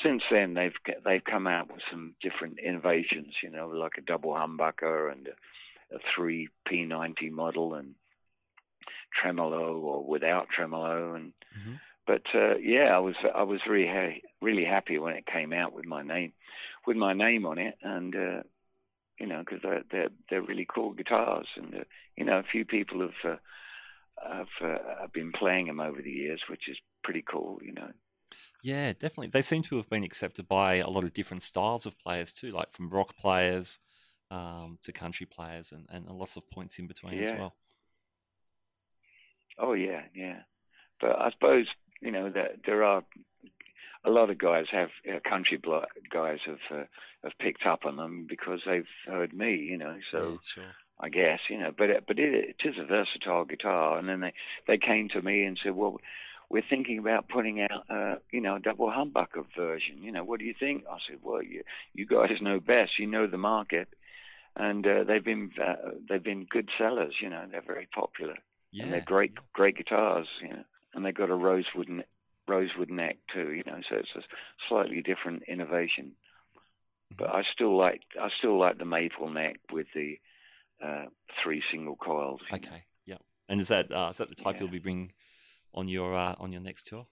since 0.04 0.24
then 0.32 0.54
they've 0.54 0.76
they've 1.04 1.24
come 1.24 1.48
out 1.48 1.72
with 1.72 1.82
some 1.92 2.16
different 2.22 2.60
innovations, 2.60 3.36
you 3.44 3.50
know, 3.50 3.68
like 3.68 3.98
a 3.98 4.02
double 4.02 4.32
humbucker 4.34 5.12
and 5.12 5.28
a, 5.28 5.96
a 5.96 6.00
three 6.16 6.50
P90 6.70 7.32
model 7.32 7.74
and 7.74 7.96
tremolo 9.22 9.80
or 9.80 10.04
without 10.06 10.48
tremolo 10.50 11.14
and 11.16 11.34
Mhm. 11.58 11.80
But 12.08 12.24
uh, 12.34 12.58
yeah, 12.58 12.96
I 12.96 13.00
was 13.00 13.16
I 13.36 13.44
was 13.44 13.62
really 13.70 13.88
ha- 13.88 14.22
really 14.42 14.66
happy 14.66 14.98
when 14.98 15.16
it 15.16 15.28
came 15.28 15.54
out 15.54 15.74
with 15.74 15.86
my 15.86 16.04
name 16.04 16.34
with 16.88 16.98
my 16.98 17.14
name 17.14 17.46
on 17.46 17.60
it 17.60 17.76
and 17.84 18.16
uh, 18.16 18.42
you 19.20 19.28
know, 19.28 19.40
because 19.40 19.62
they're, 19.64 19.84
they're 19.92 20.10
they're 20.30 20.42
really 20.42 20.68
cool 20.74 20.94
guitars, 20.94 21.48
and 21.56 21.74
uh, 21.76 21.84
you 22.16 22.26
know, 22.26 22.40
a 22.40 22.44
few 22.52 22.66
people 22.66 23.02
have 23.02 23.32
uh, 23.34 23.38
have, 24.24 24.48
uh, 24.64 25.02
have 25.02 25.14
been 25.14 25.32
playing 25.32 25.68
them 25.68 25.80
over 25.80 26.02
the 26.02 26.12
years, 26.12 26.42
which 26.50 26.70
is 26.70 26.78
pretty 27.04 27.24
cool, 27.24 27.60
you 27.64 27.74
know. 27.74 27.92
Yeah, 28.62 28.94
definitely. 28.94 29.28
They 29.28 29.42
seem 29.42 29.64
to 29.64 29.78
have 29.78 29.90
been 29.90 30.04
accepted 30.04 30.48
by 30.48 30.76
a 30.76 30.90
lot 30.90 31.04
of 31.04 31.14
different 31.14 31.44
styles 31.44 31.86
of 31.86 31.98
players 32.00 32.32
too, 32.32 32.50
like 32.50 32.72
from 32.74 32.90
rock 32.90 33.16
players 33.18 33.80
um, 34.32 34.80
to 34.84 34.92
country 34.92 35.26
players, 35.26 35.72
and, 35.72 35.86
and 35.90 36.06
lots 36.18 36.36
of 36.36 36.50
points 36.50 36.80
in 36.80 36.88
between 36.88 37.20
Yeah. 37.20 37.34
as 37.34 37.40
well. 37.40 37.56
Oh 39.60 39.74
yeah, 39.74 40.04
yeah. 40.16 40.42
But 41.00 41.20
I 41.20 41.32
suppose 41.32 41.68
you 42.02 42.12
know 42.12 42.30
that 42.30 42.60
there 42.66 42.84
are 42.84 43.04
a 44.06 44.10
lot 44.10 44.30
of 44.30 44.38
guys 44.38 44.66
have 44.72 44.90
uh, 45.10 45.20
country 45.28 45.58
blo- 45.58 45.86
guys 46.12 46.40
have 46.46 46.60
uh, 46.72 46.84
have 47.24 47.34
picked 47.40 47.66
up 47.66 47.86
on 47.86 47.98
them 47.98 48.26
because 48.28 48.62
they've 48.66 48.88
heard 49.06 49.34
me, 49.34 49.56
you 49.56 49.78
know. 49.78 49.98
So 50.12 50.20
yeah, 50.32 50.38
sure. 50.54 50.72
I 51.00 51.10
guess 51.10 51.40
you 51.50 51.60
know, 51.60 51.72
but 51.78 51.90
it, 51.90 52.04
but 52.08 52.18
it, 52.20 52.56
it 52.62 52.68
is 52.68 52.76
a 52.80 52.86
versatile 52.86 53.46
guitar. 53.46 53.98
And 53.98 54.08
then 54.08 54.22
they 54.22 54.34
they 54.68 54.78
came 54.78 55.10
to 55.10 55.22
me 55.22 55.44
and 55.44 55.60
said, 55.62 55.76
well. 55.76 55.98
We're 56.50 56.64
thinking 56.70 56.98
about 56.98 57.28
putting 57.28 57.60
out, 57.60 57.84
uh, 57.90 58.16
you 58.32 58.40
know, 58.40 58.56
a 58.56 58.60
double 58.62 58.88
humbucker 58.90 59.44
version. 59.58 60.02
You 60.02 60.14
know, 60.14 60.24
what 60.24 60.40
do 60.40 60.46
you 60.46 60.54
think? 60.58 60.86
I 60.90 60.96
said, 61.06 61.20
well, 61.22 61.44
you 61.44 61.64
you 61.94 62.06
guys 62.06 62.30
know 62.42 62.62
best. 62.62 62.92
You 62.98 63.06
know 63.06 63.28
the 63.28 63.38
market, 63.38 63.90
and 64.56 64.88
uh, 64.88 65.04
they've 65.06 65.22
been 65.26 65.52
uh, 65.62 65.92
they've 66.08 66.24
been 66.24 66.46
good 66.50 66.70
sellers. 66.78 67.16
You 67.22 67.30
know, 67.30 67.44
they're 67.52 67.62
very 67.68 67.90
popular 67.94 68.36
Yeah. 68.72 68.86
and 68.86 68.94
they're 68.94 69.02
great, 69.02 69.34
great 69.52 69.76
guitars, 69.76 70.28
you 70.42 70.48
know. 70.48 70.64
And 70.98 71.06
they 71.06 71.12
got 71.12 71.30
a 71.30 71.36
rosewood 71.36 71.88
ne- 71.88 72.04
rosewood 72.48 72.90
neck 72.90 73.18
too, 73.32 73.52
you 73.52 73.64
know. 73.68 73.80
So 73.88 73.98
it's 73.98 74.10
a 74.16 74.22
slightly 74.68 75.04
different 75.04 75.44
innovation. 75.48 76.14
But 77.16 77.30
I 77.30 77.44
still 77.54 77.78
like 77.78 78.02
I 78.20 78.30
still 78.40 78.60
like 78.60 78.80
the 78.80 78.86
maple 78.86 79.30
neck 79.30 79.58
with 79.72 79.86
the 79.94 80.18
uh, 80.84 81.06
three 81.44 81.62
single 81.72 81.96
coils. 81.96 82.42
you 82.52 82.58
know. 82.60 82.68
Okay. 82.68 82.84
Yeah. 83.06 83.18
And 83.48 83.62
is 83.62 83.68
that 83.68 83.92
uh, 83.92 84.10
is 84.10 84.18
that 84.18 84.30
the 84.30 84.36
type 84.36 84.56
Yeah. 84.56 84.62
you'll 84.62 84.72
be 84.72 84.80
bringing 84.80 85.14
on 85.74 85.88
your 85.88 86.18
uh, 86.18 86.34
on 86.40 86.52
your 86.52 86.62
next 86.62 86.88
tour? 86.88 87.06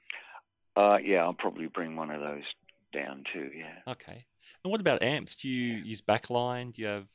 Uh, 0.76 0.98
yeah, 1.02 1.24
I'll 1.24 1.34
probably 1.34 1.68
bring 1.68 1.96
one 1.96 2.10
of 2.10 2.22
those 2.22 2.44
down 2.92 3.24
too. 3.32 3.52
Yeah. 3.56 3.92
Okay. 3.94 4.26
And 4.64 4.72
what 4.72 4.82
about 4.82 5.04
amps? 5.04 5.36
Do 5.36 5.48
you 5.48 5.76
use 5.76 6.02
backline? 6.02 6.74
Do 6.74 6.82
you 6.82 6.88
have 6.88 7.08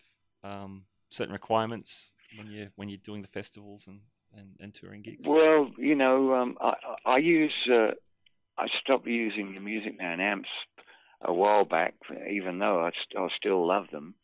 um, 0.45 0.85
certain 1.11 1.33
requirements 1.33 2.13
when 2.37 2.47
you 2.47 2.69
when 2.77 2.89
you're 2.89 2.99
doing 3.05 3.23
the 3.23 3.29
festivals 3.29 3.89
and, 3.89 4.03
and, 4.37 4.57
and 4.61 4.75
touring 4.75 5.03
gigs? 5.03 5.27
Well, 5.27 5.71
you 5.79 5.95
know, 5.95 6.35
um, 6.35 6.57
I, 6.61 6.75
I 7.05 7.19
use 7.19 7.55
uh, 7.73 7.93
I 8.59 8.67
stopped 8.83 9.07
using 9.07 9.55
the 9.55 9.61
Music 9.61 9.99
Man 9.99 10.21
amps 10.21 10.49
a 11.23 11.33
while 11.33 11.65
back, 11.65 11.95
even 12.31 12.59
though 12.59 12.81
I, 12.81 12.91
st- 12.91 13.19
I 13.23 13.29
still 13.37 13.67
love 13.67 13.87
them. 13.93 14.15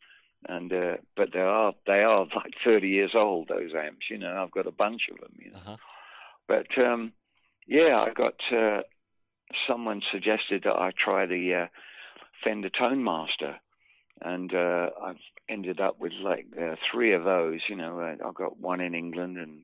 And 0.47 0.71
uh, 0.71 0.97
but 1.15 1.29
they 1.33 1.39
are 1.39 1.73
they 1.85 2.01
are 2.03 2.19
like 2.35 2.53
30 2.65 2.87
years 2.87 3.11
old. 3.15 3.47
Those 3.47 3.71
amps, 3.75 4.05
you 4.09 4.17
know, 4.17 4.41
I've 4.43 4.51
got 4.51 4.67
a 4.67 4.71
bunch 4.71 5.03
of 5.11 5.19
them. 5.19 5.33
You 5.39 5.51
know, 5.51 5.57
Uh 5.57 5.61
huh. 5.65 5.77
but 6.47 6.83
um, 6.85 7.13
yeah, 7.67 7.99
I 8.01 8.11
got 8.13 8.35
uh, 8.55 8.81
someone 9.67 10.01
suggested 10.11 10.63
that 10.63 10.75
I 10.75 10.91
try 10.97 11.25
the 11.25 11.63
uh, 11.63 11.67
Fender 12.43 12.69
Tone 12.69 13.03
Master, 13.03 13.55
and 14.21 14.53
uh, 14.53 14.89
I've 15.03 15.19
ended 15.49 15.79
up 15.81 15.99
with 15.99 16.13
like 16.23 16.45
uh, 16.59 16.75
three 16.91 17.13
of 17.13 17.23
those. 17.23 17.59
You 17.67 17.75
know, 17.75 17.99
I've 18.23 18.35
got 18.35 18.59
one 18.59 18.79
in 18.79 18.93
England 18.93 19.37
and 19.37 19.63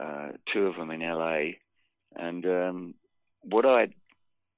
uh, 0.00 0.28
two 0.52 0.66
of 0.66 0.76
them 0.76 0.90
in 0.90 1.00
LA, 1.00 1.52
and 2.14 2.44
um, 2.46 2.94
what 3.42 3.64
I 3.66 3.88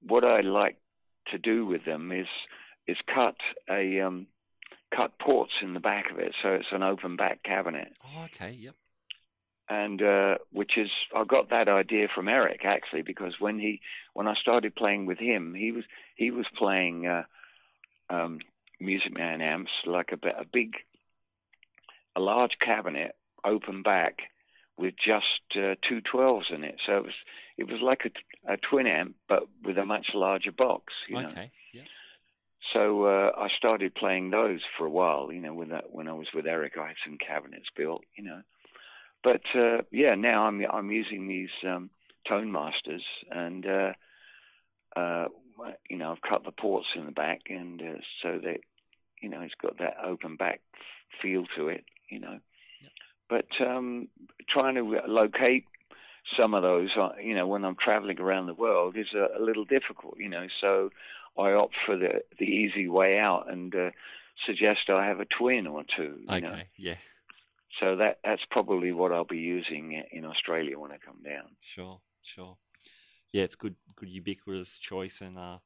what 0.03 0.25
I 0.25 0.41
like 0.41 0.77
to 1.33 1.39
do 1.39 1.67
with 1.67 1.85
them 1.85 2.13
is 2.13 2.27
is 2.87 2.97
cut 3.15 3.37
a 3.71 4.01
um, 4.01 4.27
cut 4.97 5.19
ports 5.19 5.53
in 5.63 5.75
the 5.75 5.81
back 5.81 6.11
of 6.11 6.19
it, 6.19 6.35
so 6.43 6.51
it's 6.55 6.73
an 6.73 6.83
open 6.83 7.17
back 7.17 7.43
cabinet 7.43 7.89
Oh, 8.05 8.25
okay. 8.25 8.53
Yep. 8.53 8.75
and 9.69 10.03
uh, 10.03 10.35
which 10.53 10.73
is 10.79 10.91
I 11.15 11.25
got 11.25 11.51
that 11.51 11.69
idea 11.69 12.09
from 12.15 12.29
Eric 12.29 12.65
actually 12.65 13.03
because 13.03 13.35
when 13.39 13.59
he 13.59 13.81
when 14.15 14.27
I 14.27 14.35
started 14.35 14.75
playing 14.75 15.07
with 15.07 15.19
him 15.19 15.55
he 15.55 15.73
was 15.73 15.85
he 16.17 16.31
was 16.31 16.47
playing 16.57 17.07
uh, 17.07 17.23
um, 18.11 18.39
Music 18.81 19.13
Man 19.13 19.41
amps 19.43 19.73
like 19.87 20.11
a, 20.13 20.29
a 20.41 20.45
big 20.51 20.73
a 22.17 22.21
large 22.21 22.57
cabinet 22.65 23.15
open 23.45 23.83
back 23.83 24.17
with 24.79 24.95
just 24.97 25.57
uh, 25.57 25.75
two 25.89 26.01
twelves 26.01 26.47
in 26.55 26.65
it 26.65 26.77
so 26.87 26.97
it 26.97 27.05
was 27.05 27.15
it 27.57 27.65
was 27.65 27.81
like 27.83 28.03
a, 28.05 28.53
a 28.53 28.57
twin 28.57 28.87
amp 28.87 29.15
but 29.29 29.43
with 29.65 29.79
a 29.79 29.85
much 29.85 30.09
larger 30.15 30.53
box 30.53 30.93
you 31.09 31.21
know 31.21 31.29
Okay. 31.29 31.51
Yeah. 31.73 31.83
so 32.73 33.05
uh, 33.05 33.31
I 33.37 33.49
started 33.57 33.95
playing 33.95 34.31
those 34.31 34.61
for 34.77 34.87
a 34.87 34.91
while, 34.91 35.31
you 35.33 35.41
know, 35.41 35.53
when 35.53 35.69
that, 35.69 35.93
when 35.93 36.09
I 36.09 36.13
was 36.13 36.29
with 36.35 36.47
Eric, 36.47 36.75
I 36.79 36.89
had 36.89 36.97
some 37.05 37.19
cabinets 37.19 37.69
built, 37.77 38.05
you 38.17 38.25
know. 38.25 38.43
But 39.23 39.43
uh, 39.55 39.83
yeah, 39.91 40.15
now 40.15 40.47
I'm 40.47 40.65
I'm 40.73 40.91
using 40.91 41.27
these 41.29 41.51
um, 41.67 41.91
Tone 42.29 42.53
Masters, 42.53 43.05
and 43.31 43.67
uh, 43.67 43.93
uh, 44.97 45.27
you 45.91 45.97
know 45.97 46.13
I've 46.13 46.31
cut 46.31 46.45
the 46.45 46.53
ports 46.53 46.87
in 46.95 47.07
the 47.07 47.13
back, 47.13 47.43
and 47.49 47.81
uh, 47.81 48.01
so 48.23 48.39
that 48.45 48.61
you 49.21 49.29
know 49.29 49.41
it's 49.43 49.55
got 49.61 49.79
that 49.79 49.97
open 50.05 50.37
back 50.37 50.61
feel 51.21 51.45
to 51.57 51.69
it, 51.69 51.85
you 52.09 52.21
know. 52.21 52.39
But 53.29 53.47
um, 53.61 54.09
trying 54.49 54.77
to 54.77 55.03
locate 55.07 55.67
some 56.39 56.55
of 56.55 56.63
those, 56.63 56.91
uh, 56.99 57.11
you 57.23 57.35
know, 57.35 57.47
when 57.47 57.65
I'm 57.65 57.77
traveling 57.77 58.21
around 58.21 58.47
the 58.47 58.55
world 58.55 58.97
is 58.97 59.07
a, 59.15 59.39
a 59.39 59.43
little 59.43 59.65
difficult, 59.65 60.17
you 60.19 60.29
know. 60.29 60.47
So 60.61 60.91
I 61.39 61.53
opt 61.53 61.75
for 61.87 61.97
the 61.97 62.23
the 62.39 62.45
easy 62.45 62.89
way 62.89 63.19
out 63.19 63.51
and 63.51 63.75
uh, 63.75 63.91
suggest 64.47 64.89
I 64.89 65.07
have 65.07 65.21
a 65.21 65.27
twin 65.27 65.67
or 65.67 65.85
two. 65.97 66.19
You 66.21 66.37
Okay. 66.37 66.41
Know? 66.41 66.63
Yeah. 66.77 66.97
So 67.81 67.97
that 67.97 68.19
that's 68.25 68.43
probably 68.51 68.93
what 68.93 69.13
I'll 69.13 69.25
be 69.25 69.39
using 69.39 70.03
in 70.11 70.25
Australia 70.25 70.79
when 70.79 70.91
I 70.91 70.99
come 70.99 71.23
down. 71.25 71.51
Sure. 71.61 72.01
Sure. 72.23 72.57
Yeah, 73.33 73.45
it's 73.45 73.57
good. 73.57 73.77
Good 73.97 74.09
ubiquitous 74.09 74.79
choice, 74.79 75.21
and 75.21 75.39
uh, 75.39 75.59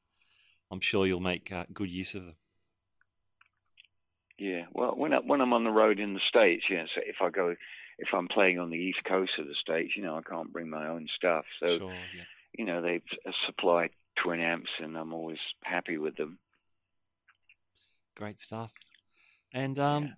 I'm 0.69 0.81
sure 0.81 1.05
you'll 1.07 1.19
make 1.19 1.51
uh, 1.51 1.65
good 1.73 1.89
use 1.89 2.15
of 2.15 2.27
it. 2.27 2.35
Yeah. 4.37 4.65
Well, 4.73 4.93
when 4.95 5.13
I, 5.13 5.17
when 5.19 5.41
I'm 5.41 5.53
on 5.53 5.63
the 5.63 5.71
road 5.71 5.99
in 5.99 6.13
the 6.13 6.19
states, 6.27 6.63
yeah. 6.69 6.85
So 6.95 7.01
if 7.05 7.17
I 7.21 7.29
go, 7.29 7.55
if 7.99 8.09
I'm 8.13 8.27
playing 8.27 8.59
on 8.59 8.69
the 8.69 8.77
east 8.77 9.03
coast 9.07 9.31
of 9.39 9.45
the 9.47 9.55
states, 9.61 9.93
you 9.95 10.03
know, 10.03 10.17
I 10.17 10.21
can't 10.21 10.51
bring 10.51 10.69
my 10.69 10.87
own 10.87 11.07
stuff. 11.15 11.45
So 11.61 11.77
sure. 11.77 11.91
Yeah. 12.15 12.23
you 12.57 12.65
know, 12.65 12.81
they 12.81 13.01
supply 13.45 13.89
twin 14.21 14.39
amps, 14.39 14.69
and 14.79 14.97
I'm 14.97 15.13
always 15.13 15.37
happy 15.63 15.97
with 15.97 16.15
them. 16.15 16.39
Great 18.15 18.39
stuff. 18.39 18.73
And 19.53 19.77
um, 19.79 20.03
Yeah. 20.03 20.09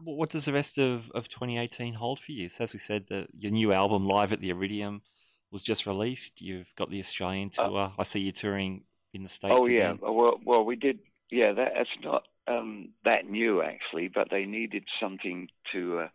what 0.00 0.30
does 0.30 0.44
the 0.44 0.52
rest 0.52 0.78
of, 0.78 1.10
of 1.12 1.28
2018 1.28 1.94
hold 1.94 2.20
for 2.20 2.32
you? 2.32 2.48
So 2.48 2.64
as 2.64 2.72
we 2.72 2.78
said, 2.78 3.06
the, 3.08 3.26
your 3.36 3.52
new 3.52 3.72
album, 3.72 4.06
Live 4.06 4.32
at 4.32 4.40
the 4.40 4.50
Iridium, 4.50 5.02
was 5.50 5.62
just 5.62 5.86
released. 5.86 6.40
You've 6.40 6.72
got 6.76 6.90
the 6.90 7.00
Australian 7.00 7.50
Uh, 7.58 7.68
tour. 7.68 7.92
I 7.98 8.02
see 8.04 8.20
you 8.20 8.32
touring 8.32 8.84
in 9.12 9.22
the 9.22 9.28
States 9.28 9.54
Oh 9.56 9.66
yeah. 9.66 9.92
again. 9.92 9.98
Well, 10.02 10.40
well, 10.44 10.64
we 10.64 10.76
did. 10.76 10.98
Yeah, 11.30 11.52
that, 11.52 11.72
that's 11.76 11.90
not 12.02 12.24
um, 12.48 12.90
that 13.04 13.28
new 13.28 13.62
actually, 13.62 14.08
but 14.08 14.28
they 14.30 14.44
needed 14.44 14.84
something 15.00 15.48
to 15.72 16.00
uh, 16.00 16.08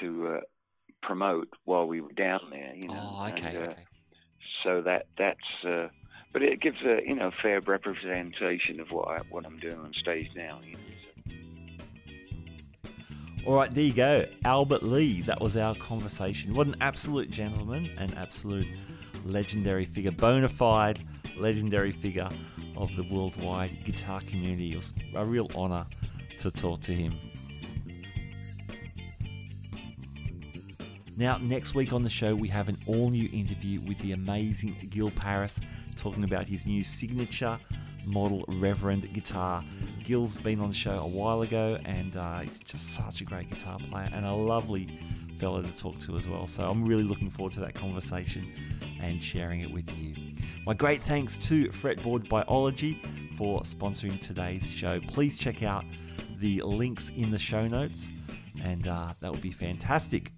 to 0.00 0.28
uh, 0.28 0.40
promote 1.02 1.48
while 1.64 1.86
we 1.86 2.00
were 2.00 2.12
down 2.12 2.40
there. 2.50 2.74
You 2.74 2.88
know. 2.88 3.16
Oh, 3.18 3.26
okay, 3.28 3.48
and, 3.48 3.56
uh, 3.56 3.60
okay. 3.70 3.84
So 4.64 4.82
that 4.82 5.06
that's. 5.18 5.64
Uh, 5.66 5.88
but 6.32 6.42
it 6.42 6.60
gives 6.60 6.82
a 6.82 6.98
you 7.06 7.14
know 7.14 7.30
fair 7.42 7.60
representation 7.60 8.80
of 8.80 8.88
what 8.90 9.08
I, 9.08 9.20
what 9.30 9.46
I'm 9.46 9.58
doing 9.58 9.78
on 9.78 9.92
stage 10.00 10.28
now. 10.36 10.60
You 10.64 10.74
know, 10.74 10.78
so. 11.24 11.32
All 13.46 13.54
right, 13.54 13.72
there 13.72 13.84
you 13.84 13.92
go. 13.92 14.26
Albert 14.44 14.82
Lee. 14.82 15.22
That 15.22 15.40
was 15.40 15.56
our 15.56 15.74
conversation. 15.76 16.54
What 16.54 16.66
an 16.66 16.76
absolute 16.80 17.30
gentleman, 17.30 17.90
an 17.96 18.12
absolute 18.14 18.66
legendary 19.24 19.86
figure, 19.86 20.10
bona 20.10 20.48
fide 20.48 20.98
legendary 21.38 21.92
figure 21.92 22.28
of 22.76 22.94
the 22.96 23.02
worldwide 23.02 23.84
guitar 23.84 24.20
community. 24.20 24.72
It 24.72 24.76
was 24.76 24.92
a 25.14 25.24
real 25.24 25.50
honor 25.54 25.86
to 26.38 26.50
talk 26.50 26.80
to 26.82 26.94
him. 26.94 27.18
Now, 31.16 31.38
next 31.38 31.74
week 31.74 31.94
on 31.94 32.02
the 32.02 32.10
show, 32.10 32.34
we 32.34 32.48
have 32.48 32.68
an 32.68 32.76
all 32.86 33.08
new 33.08 33.28
interview 33.32 33.80
with 33.80 33.98
the 34.00 34.12
amazing 34.12 34.76
Gil 34.90 35.10
Parris 35.10 35.60
talking 35.96 36.24
about 36.24 36.46
his 36.46 36.66
new 36.66 36.84
signature 36.84 37.58
model 38.04 38.44
Reverend 38.48 39.12
guitar. 39.12 39.64
Gil's 40.02 40.36
been 40.36 40.60
on 40.60 40.68
the 40.68 40.74
show 40.74 40.92
a 40.92 41.08
while 41.08 41.42
ago 41.42 41.78
and 41.84 42.16
uh, 42.16 42.40
he's 42.40 42.60
just 42.60 42.94
such 42.94 43.22
a 43.22 43.24
great 43.24 43.50
guitar 43.50 43.78
player 43.90 44.08
and 44.12 44.26
a 44.26 44.32
lovely 44.32 45.00
fellow 45.36 45.62
to 45.62 45.70
talk 45.72 45.98
to 46.00 46.16
as 46.16 46.26
well. 46.26 46.46
So 46.46 46.68
I'm 46.68 46.84
really 46.84 47.02
looking 47.02 47.30
forward 47.30 47.52
to 47.54 47.60
that 47.60 47.74
conversation 47.74 48.52
and 49.00 49.20
sharing 49.20 49.60
it 49.60 49.70
with 49.70 49.90
you. 49.98 50.14
My 50.66 50.74
great 50.74 51.02
thanks 51.02 51.38
to 51.38 51.68
Fretboard 51.68 52.28
Biology 52.28 53.00
for 53.36 53.60
sponsoring 53.60 54.20
today's 54.20 54.70
show. 54.70 55.00
Please 55.00 55.38
check 55.38 55.62
out 55.62 55.84
the 56.38 56.62
links 56.62 57.10
in 57.10 57.30
the 57.30 57.38
show 57.38 57.66
notes 57.66 58.08
and 58.62 58.88
uh, 58.88 59.12
that 59.20 59.30
would 59.30 59.42
be 59.42 59.52
fantastic. 59.52 60.32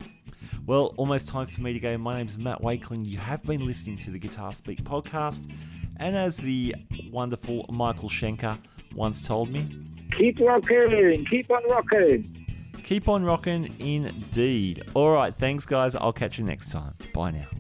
Well, 0.66 0.92
almost 0.96 1.28
time 1.28 1.46
for 1.46 1.62
me 1.62 1.72
to 1.72 1.80
go. 1.80 1.96
My 1.96 2.14
name 2.14 2.26
is 2.26 2.38
Matt 2.38 2.61
Wakeling. 2.61 3.04
You 3.04 3.18
have 3.18 3.42
been 3.42 3.64
listening 3.64 3.96
to 3.98 4.11
the 4.11 4.18
Guitar 4.18 4.52
Speak 4.52 4.84
podcast. 4.84 5.50
And 5.96 6.14
as 6.14 6.37
the 6.37 6.74
wonderful 7.11 7.64
Michael 7.70 8.08
Schenker 8.08 8.58
once 8.94 9.20
told 9.22 9.50
me, 9.50 9.66
Keep 10.16 10.40
rocking. 10.40 11.24
Keep 11.30 11.50
on 11.50 11.62
rocking. 11.70 12.38
Keep 12.88 13.11
on 13.11 13.22
rocking 13.22 13.68
indeed. 13.81 14.83
All 14.94 15.11
right, 15.11 15.35
thanks, 15.35 15.66
guys. 15.66 15.94
I'll 15.94 16.11
catch 16.11 16.38
you 16.38 16.44
next 16.46 16.72
time. 16.72 16.94
Bye 17.12 17.33
now. 17.33 17.58